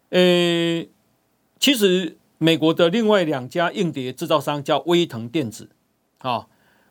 [0.09, 0.83] 呃，
[1.59, 5.69] 其实美国的另外两家硬碟制造商叫威腾电子
[6.17, 6.47] 啊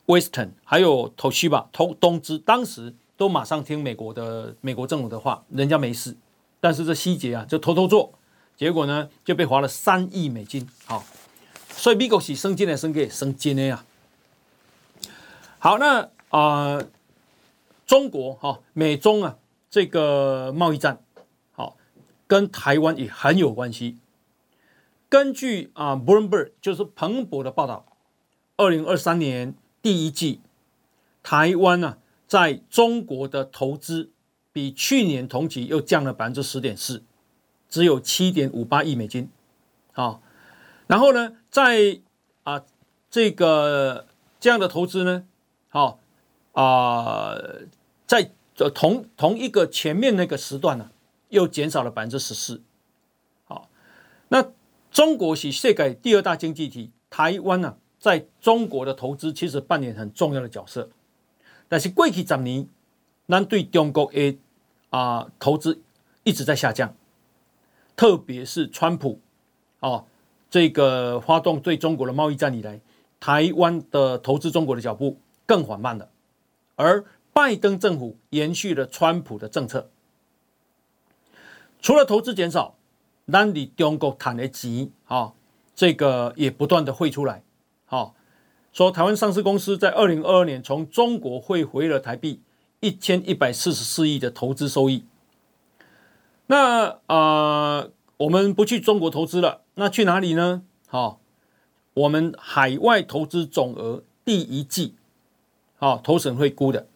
[0.07, 1.67] ，Western，还有 Toshiba，
[2.01, 6.17] 东芝，当时都马上听美国的美国政府的话，人家没事，
[6.61, 8.19] 但是这细节啊，就偷偷做。
[8.57, 10.67] 结果呢，就被罚了三亿美金。
[10.87, 11.05] 好，
[11.69, 13.85] 所以美国是升级的升给升级的呀。
[15.59, 16.81] 好，那啊、
[17.87, 19.37] 中国哈、美中啊
[19.69, 21.03] 这个贸易战，
[21.53, 21.77] 好，
[22.27, 23.99] 跟台湾也很有关系。
[25.09, 27.85] 根据啊 Bloomberg 就是彭博的报道，
[28.57, 29.55] 二零二三年
[29.87, 30.41] 第一季，
[31.23, 34.11] 台湾呢、啊、在中国的投资
[34.53, 37.05] 比去年同期又降了百分之十点四。
[37.69, 39.29] 只有七点五八亿美金，
[39.93, 40.21] 好，
[40.89, 42.01] 然后呢，在
[42.43, 42.65] 啊
[43.09, 44.09] 这个
[44.41, 45.25] 这样的投资呢，
[45.69, 46.01] 好
[46.51, 47.37] 啊，
[48.09, 48.33] 在
[48.75, 50.91] 同同一个前面那个时段呢，
[51.29, 52.61] 又减少了百分之十四，
[53.45, 53.69] 好，
[54.31, 54.51] 那
[54.91, 57.77] 中国是世界第二大经济体，台湾呢，
[58.07, 60.89] 在中国的投资其实扮演很重要的角色，
[61.69, 62.69] 但是过去十年，
[63.27, 64.39] 咱对中国的
[64.91, 65.83] 啊投资
[66.23, 66.95] 一直在下降。
[67.97, 69.19] 特别是川普，
[69.81, 70.05] 哦，
[70.49, 72.81] 这个发动对中国的贸易战以来，
[73.19, 76.09] 台湾的投资中国的脚步更缓慢了。
[76.77, 79.91] 而拜登政府延续了川普的政策，
[81.81, 82.77] 除了投资减少，
[83.27, 85.33] 咱离中国谈的钱，啊，
[85.75, 87.43] 这个也不断的汇出来，
[87.87, 88.15] 好，
[88.73, 92.43] 说台湾上市公司在二零二二年从中国汇回了台币
[92.81, 95.05] 一千一百四十四亿的投资收益。
[96.49, 100.63] 那啊、我们不去中国投资了，那去哪里呢？
[100.89, 101.21] 好，
[101.95, 104.95] 我们海外投资总额第一季，
[105.77, 106.87] 好，投审会估的，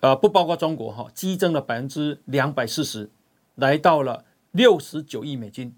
[0.00, 3.10] 呃，不包括中国哈，激增了百分之两百四十，
[3.56, 5.74] 来到了六十九亿美金，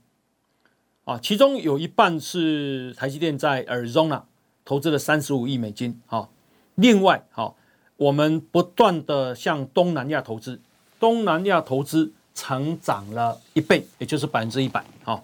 [1.04, 4.22] 啊，其中有一半是台积电在 Arizona
[4.64, 6.30] 投资了三十五亿美金，好，
[6.74, 7.56] 另外好，
[7.96, 10.60] 我们不断的向东南亚投资，
[10.98, 12.12] 东南亚投资。
[12.36, 14.84] 成长了一倍，也就是百分之一百。
[15.04, 15.22] 哦，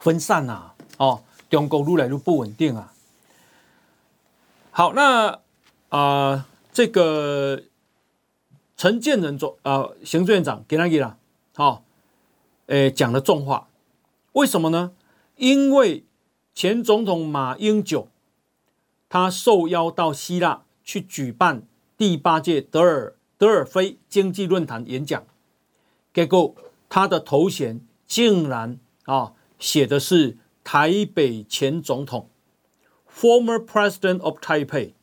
[0.00, 2.92] 分散啊，哦，中国越来越不稳定啊。
[4.72, 5.38] 好，那
[5.90, 7.62] 啊、这个
[8.76, 11.16] 陈建仁总啊，行政院长给他给了，
[11.54, 11.84] 好，
[12.66, 13.68] 诶，讲了重话。
[14.34, 14.92] 为什么呢？
[15.36, 16.04] 因为
[16.54, 18.08] 前总统马英九，
[19.08, 21.66] 他受邀到希腊去举办
[21.96, 25.24] 第八届德尔德尔菲经济论坛演讲，
[26.12, 26.54] 结果
[26.88, 32.28] 他的头衔竟然啊写的是台北前总统
[33.08, 34.94] ，Former President of Taipei，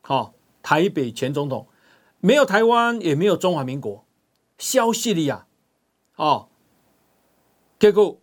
[0.00, 1.68] 好，台北前总统，
[2.18, 4.04] 没有台湾，也没有中华民国，
[4.58, 5.46] 消息里呀，
[6.16, 6.48] 哦，
[7.78, 8.18] 结果。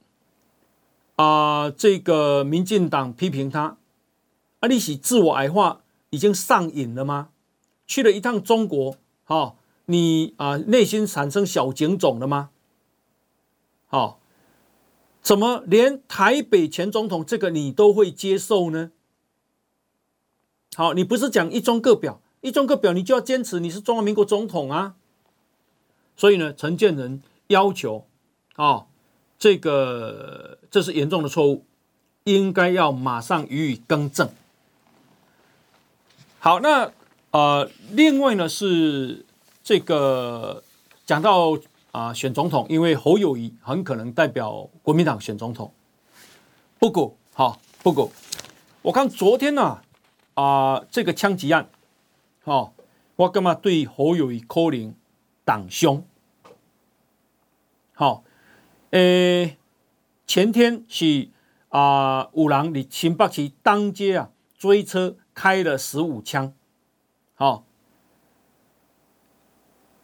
[1.19, 3.75] 啊、呃，这个民进党批评他，
[4.61, 7.31] 啊，你是自我矮化已经上瘾了吗？
[7.85, 8.95] 去了一趟中国，
[9.25, 9.55] 哈、哦，
[9.87, 12.51] 你啊、呃、内心产生小警种了吗？
[13.87, 14.21] 好、
[15.21, 18.91] 怎么连台北前总统这个你都会接受呢？
[20.77, 24.95] 好，你不是讲一中各表，一中各表你就要坚持你是中华民国总统啊。
[26.15, 28.07] 所以呢，陈建仁要求，
[28.55, 28.85] 啊、
[29.39, 31.65] 这个这是严重的错误，
[32.25, 34.29] 应该要马上予以更正。
[36.39, 36.91] 好，那
[37.31, 39.25] 呃，另外呢是
[39.63, 40.61] 这个
[41.05, 41.53] 讲到
[41.91, 45.73] 啊、呃、选总统，因为侯友谊很可能代表国民党选总统。
[46.77, 48.11] 不过，好、哦、不过，
[48.81, 49.79] 我看昨天呢
[50.33, 51.69] 啊、呃、这个枪击案，
[52.43, 52.73] 哦，
[53.15, 54.93] 我干嘛对侯友宜扣零
[55.45, 56.03] 挡凶？
[57.93, 58.23] 好、哦。
[58.91, 59.57] 诶，
[60.25, 61.29] 前天是
[61.69, 66.53] 啊，有人在新北市当街啊追车开了十五枪，
[67.35, 67.65] 好、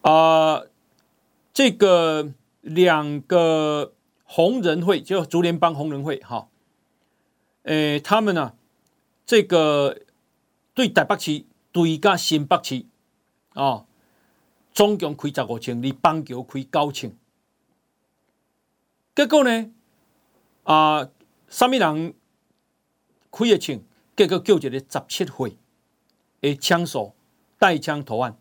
[0.01, 0.61] 啊，
[1.51, 6.49] 这个两个红人会就竹联帮红人会哈，
[7.63, 8.55] 诶，他们呢、啊，
[9.25, 9.99] 这个
[10.75, 12.86] 对台北市对加新北市
[13.55, 13.86] 啊，
[14.71, 17.11] 总共开十五枪，你邦桥开九枪。
[19.16, 19.72] 结果呢？
[20.63, 21.09] 啊，
[21.47, 22.13] 什么人
[23.32, 23.80] 开的枪？
[24.16, 25.57] 结果叫一个十七岁
[26.41, 27.16] 的枪手
[27.57, 28.38] 带枪投案。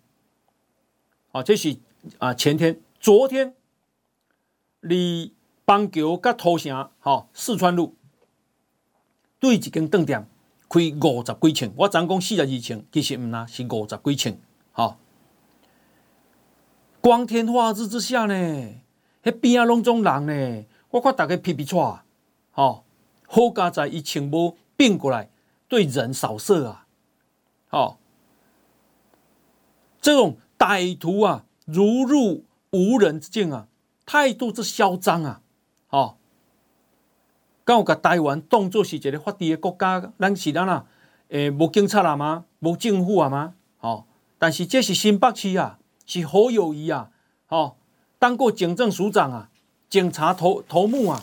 [1.30, 1.76] 啊，这是
[2.18, 3.54] 啊前天、昨天，
[4.80, 5.32] 离
[5.64, 7.94] 邦桥甲土城，哈四川路
[9.38, 10.28] 对一间饭店
[10.68, 11.72] 开五十几枪。
[11.76, 14.36] 我昨讲四十二枪，其实唔呐，是五十几枪。
[14.72, 14.98] 哈，
[17.00, 18.80] 光天化日之下呢？
[19.24, 20.64] 迄边啊，拢总人呢？
[20.90, 21.98] 我看大家皮皮剉，
[22.50, 22.84] 好，
[23.26, 25.30] 好家在伊枪无并过来
[25.66, 26.86] 对人扫射啊，
[27.70, 27.96] 吼，
[30.00, 33.66] 这种歹徒啊，如入无人之境啊，
[34.04, 35.40] 态度之嚣张啊，
[35.88, 36.16] 吼，
[37.64, 40.86] 敢有甲台湾当作是一个法治的国家，咱是咱啊，
[41.28, 42.44] 诶，无警察啊吗？
[42.60, 43.54] 无政府啊吗？
[43.78, 44.06] 吼，
[44.38, 47.10] 但是这是新北市啊，是好友谊啊，
[47.46, 47.78] 吼。
[48.18, 49.50] 当过警政署长啊，
[49.90, 51.22] 警察头头目啊，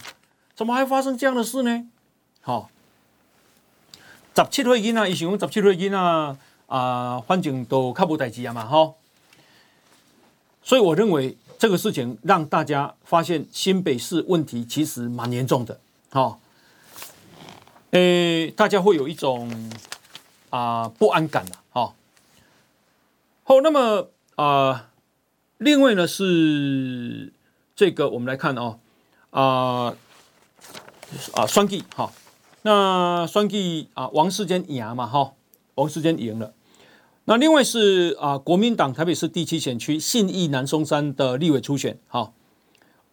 [0.56, 1.88] 怎么还发生这样的事呢？
[2.42, 2.70] 好、哦，
[4.36, 6.38] 十七岁囡啊，伊想十七岁囡啊
[6.68, 8.96] 啊，反正都较无代志啊嘛，哈、哦。
[10.62, 15.80] 所以我认为这个事情让大家发现新北市问题其实蛮严重的，
[16.12, 16.38] 好、哦。
[17.92, 19.50] 诶，大家会有一种
[20.52, 21.94] 啊、呃、不安感的，哈、哦。
[23.44, 24.46] 好，那么啊。
[24.46, 24.91] 呃
[25.62, 27.32] 另外呢是
[27.76, 28.80] 这个，我们来看哦，
[29.30, 29.96] 啊
[31.36, 32.12] 啊双 G 哈，
[32.64, 35.34] 那双 G 啊王世坚赢嘛哈，
[35.76, 36.56] 王世坚赢了。
[37.26, 42.34] 那另外是啊国民党台北市第七选区信义南松山的立委初选哈，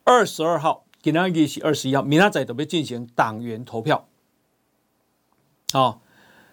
[0.05, 4.09] 二十二号今天是二十一号，明仔载准备进行党员投票，
[5.73, 5.99] 啊，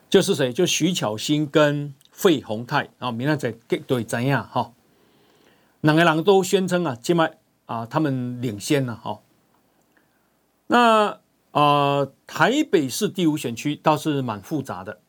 [0.10, 0.52] 就是谁？
[0.52, 3.50] 就徐巧芯跟费鸿泰啊，明仔
[3.88, 4.74] 对怎样哈？
[5.86, 9.20] 两个人都宣称啊，今麦啊，他们领先了哈、哦。
[10.66, 11.10] 那
[11.52, 15.00] 啊、呃，台北市第五选区倒是蛮复杂的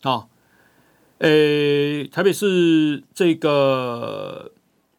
[0.00, 0.28] 啊。
[1.18, 1.28] 诶、
[2.00, 4.52] 哦欸，台北市这个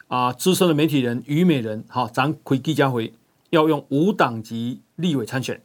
[0.08, 3.16] 啊，资深的媒体人于美人哈，咱开记者会
[3.50, 5.64] 要用五党籍立委参选。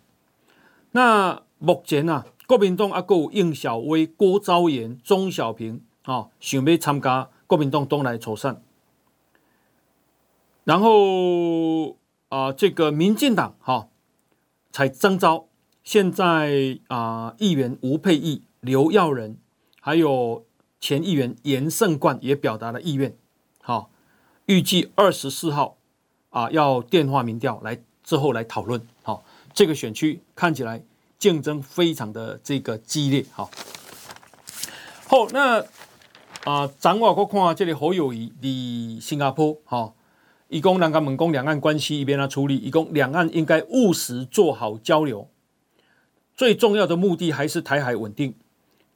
[0.93, 8.63] 那目前呢、啊，国民党阿有应晓薇、郭昭岩、钟小平啊，想要参加国民党党内初选。
[10.69, 11.93] 然后
[12.29, 13.89] 啊、呃，这个民进党哈
[14.71, 15.49] 才征召，
[15.83, 19.39] 现在啊、呃，议员吴沛忆、刘耀仁，
[19.81, 20.45] 还有
[20.79, 23.17] 前议员严胜冠也表达了意愿，
[23.63, 23.91] 好，
[24.45, 25.79] 预计二十四号
[26.29, 30.85] 啊、呃、要电话民调来之后来讨论，好，这个选区看起来
[31.19, 33.51] 竞争非常的这个激烈，好，
[35.07, 35.65] 好，那
[36.45, 39.95] 啊，咱我看这里侯友谊的新加坡，好。
[40.49, 45.29] 一共两个门工两岸关系一边来处理，一共两岸应该务实做好交流，
[46.35, 48.35] 最重要的目的还是台海稳定，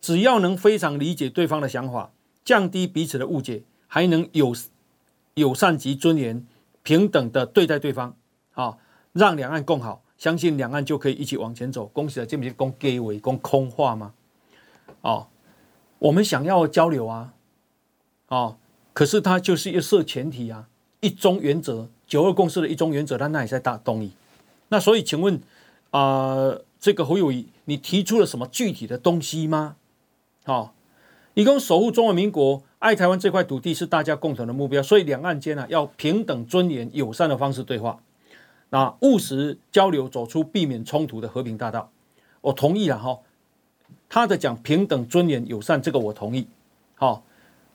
[0.00, 2.10] 只要能非常理解对方的想法，
[2.44, 4.54] 降低彼此的误解，还能友
[5.34, 6.46] 友善及尊严、
[6.82, 8.16] 平等的对待对方，
[8.54, 8.78] 啊，
[9.12, 11.86] 让两岸共好，相信两岸就可以一起往前走。
[11.86, 14.14] 恭喜了，这不是讲假话、讲空话吗？
[15.02, 15.26] 哦，
[15.98, 17.34] 我们想要交流啊，
[18.28, 18.56] 哦，
[18.94, 20.68] 可是他就是一设前提啊，
[21.02, 24.12] 一中原则、九二共识的一中原则，他那也在大同意。
[24.68, 25.40] 那所以，请问
[25.90, 29.76] 啊、这个侯友宜，你提出了什么具体的东西吗？
[30.44, 30.72] 好，
[31.34, 38.00] 一共守护中华民国、爱台湾这块土地是大家共同的目标，所以两岸间呢、啊、要平等、尊严、友善的方式对话，
[38.70, 41.90] 那务实交流，走出避免冲突的和平大道。
[42.40, 43.18] 我同意了哈，
[44.08, 46.46] 他的讲平等、尊严、友善，这个我同意。
[46.94, 47.24] 好，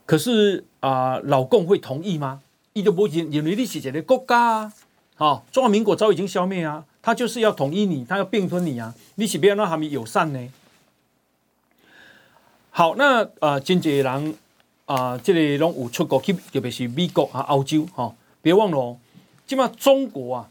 [0.05, 2.41] 可是啊、老共会同意吗？
[2.77, 4.71] 伊就不认，因为你是一个国家
[5.17, 10.49] 啊，中华民国早已经消灭啊，他就是要统一你，他要并吞你啊，你是不要让他们友善呢？
[12.69, 14.35] 好，那呃，真济人
[14.85, 18.97] 啊、这里拢有出国去，特别是美国啊、欧洲哈、哦，别忘了哦，
[19.47, 20.49] 起码中国啊，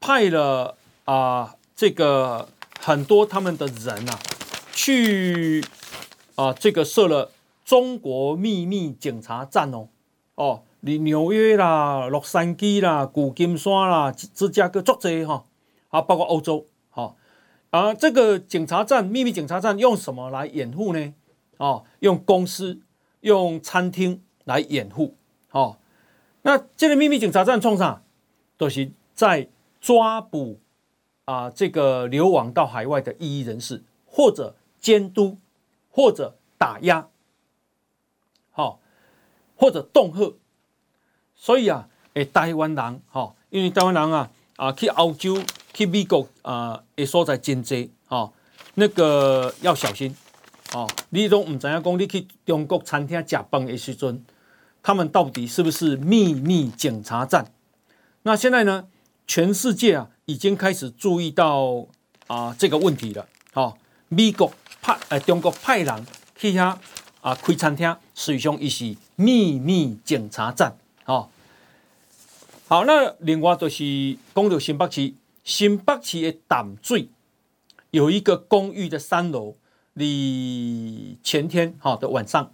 [0.00, 2.48] 派了啊、这个
[2.80, 4.18] 很多他们的人啊，
[4.72, 5.64] 去
[6.34, 7.30] 啊、这个设了
[7.64, 9.86] 中国秘密警察站哦，
[10.34, 15.46] 哦，你纽约啦、洛杉矶啦、旧金山啦、芝加哥作这哈，
[15.88, 17.16] 啊，包括欧洲，哈、哦，
[17.70, 21.14] 啊，这个警察站、秘密警察站用什么来掩护呢？
[21.56, 22.82] 哦，用公司、
[23.20, 25.16] 用餐厅来掩护，
[25.52, 25.78] 哦，
[26.42, 28.02] 那这个秘密警察站冲上，
[28.58, 29.48] 都、就是在
[29.80, 30.60] 抓捕
[31.24, 35.38] 啊、呃，这个流亡到海外的异议人士，或者监督，
[35.88, 37.08] 或者打压，
[38.50, 38.80] 好、
[39.56, 40.36] 或者恫吓，
[41.36, 48.32] 所以啊，诶，台湾人，哈、因为台湾人啊，啊，去欧洲、去美国啊，诶，所在真济，哦，
[48.74, 50.14] 那个要小心。
[50.72, 54.24] 哦，你都唔知影讲，你去中国餐厅食饭诶时阵，
[54.82, 57.46] 他们到底是不是秘密检查站？
[58.22, 58.86] 那现在呢，
[59.26, 61.86] 全世界啊已经开始注意到
[62.26, 63.28] 啊这个问题了。
[63.52, 63.76] 哦，
[64.08, 66.06] 美国派诶、中国派人
[66.36, 66.76] 去遐
[67.20, 70.76] 啊开餐厅，实际上伊是秘密检查站。
[72.66, 75.12] 好，那另外就是讲到新北市，
[75.42, 77.10] 新北市的淡水
[77.90, 79.56] 有一个公寓的三楼。
[79.92, 82.52] 你前天哈的晚上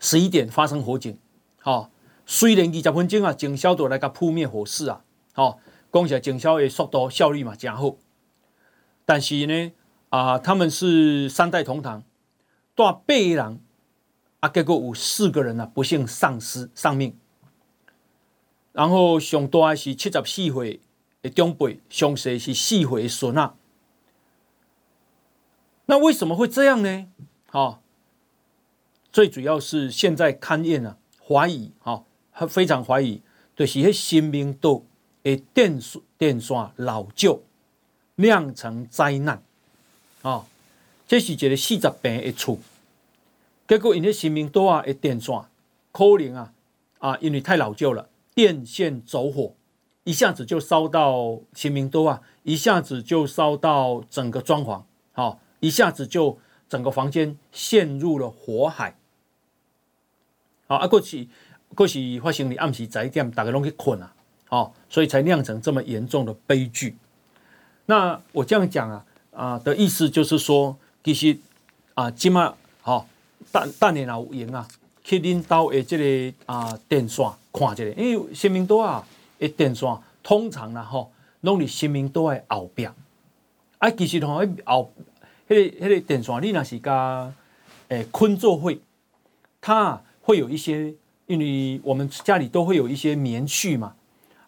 [0.00, 1.18] 十一点发生火警，
[1.60, 1.90] 哈，
[2.24, 5.04] 虽然二十分钟啊，警消都来个扑灭火势啊，
[5.34, 5.60] 好，
[5.92, 7.94] 讲起来警消的速度效率嘛真好，
[9.04, 9.72] 但是呢
[10.08, 12.02] 啊，他们是三代同堂，
[12.74, 13.60] 大八个人
[14.40, 17.16] 啊，结果有四个人啊不幸丧失丧命，
[18.76, 20.80] 然后上大是七十四岁
[21.22, 23.54] 的长辈，上细是四岁的孙啊。
[25.86, 27.06] 那为什么会这样呢？
[27.46, 27.80] 好，
[29.10, 32.02] 最主要是现在勘验啊，怀疑啊，
[32.46, 33.22] 非常怀疑，
[33.56, 34.82] 就是迄新明岛
[35.22, 35.80] 的电
[36.18, 37.42] 电线老旧
[38.16, 39.42] 酿成灾难
[40.20, 40.44] 啊，
[41.08, 42.58] 这是一个四十坪的厝，
[43.66, 45.34] 结果因为新明岛啊的电线
[45.92, 46.52] 可能啊
[46.98, 48.06] 啊，因为太老旧了，
[48.36, 49.54] 电线走火，
[50.04, 54.82] 一下子就烧到新明岛啊，一下子就烧到整个装潢，
[55.12, 55.40] 好。
[55.60, 58.94] 一下子就整个房间陷入了火海。
[60.66, 61.28] 好啊，过去
[61.74, 64.14] 过去发生的暗时在店，大家拢去困啊，
[64.44, 66.94] 好，所以才酿成这么严重的悲剧。
[67.86, 71.38] 那我这样讲啊啊的意思就是说，其实
[71.94, 73.08] 啊，起码好，
[73.50, 74.68] 但但你老赢啊，
[75.06, 79.06] 去领导的这个啊电线看这个，因为新明岛啊
[79.38, 82.92] 的电线通常啦吼，拢伫新明岛的后边，
[83.78, 84.92] 啊，其实吼迄后。
[85.48, 87.32] 迄个、迄个电线，你若是甲
[87.86, 88.80] 诶坤做会，
[89.60, 90.92] 它会有一些，
[91.28, 93.94] 因为我们家里都会有一些棉絮嘛，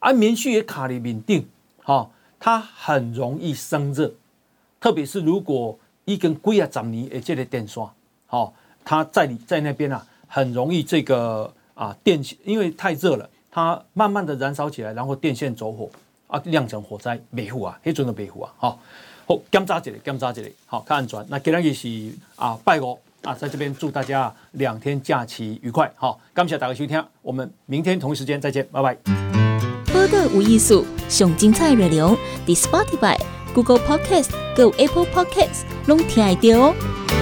[0.01, 1.49] 啊、棉絮也卡伫面顶，
[1.85, 4.13] 哈，它很容易生热，
[4.81, 7.87] 特别是如果一根几啊长泥诶这个电线，
[8.27, 8.53] 好，
[8.85, 15.91] 它在你在那边啊，很容易这个啊电线，因为太热了，它慢慢的燃烧起来，然后电线走火
[16.29, 18.79] 啊，酿成火灾，灭火啊，迄种的灭火啊，好。
[19.27, 21.23] 好，检查这里，检查这里，好，看安全。
[21.29, 25.93] 那今天是啊，拜五啊，在这边祝大家两天假期愉快。
[25.97, 28.97] 好，感谢大家收听，我们明天同一时间再见，拜拜。
[29.93, 32.17] 播个无艺术，上精彩内容
[32.47, 33.21] ，The Spotify、
[33.53, 37.18] Google Podcast、Go Apple Podcast，拢听得到哦。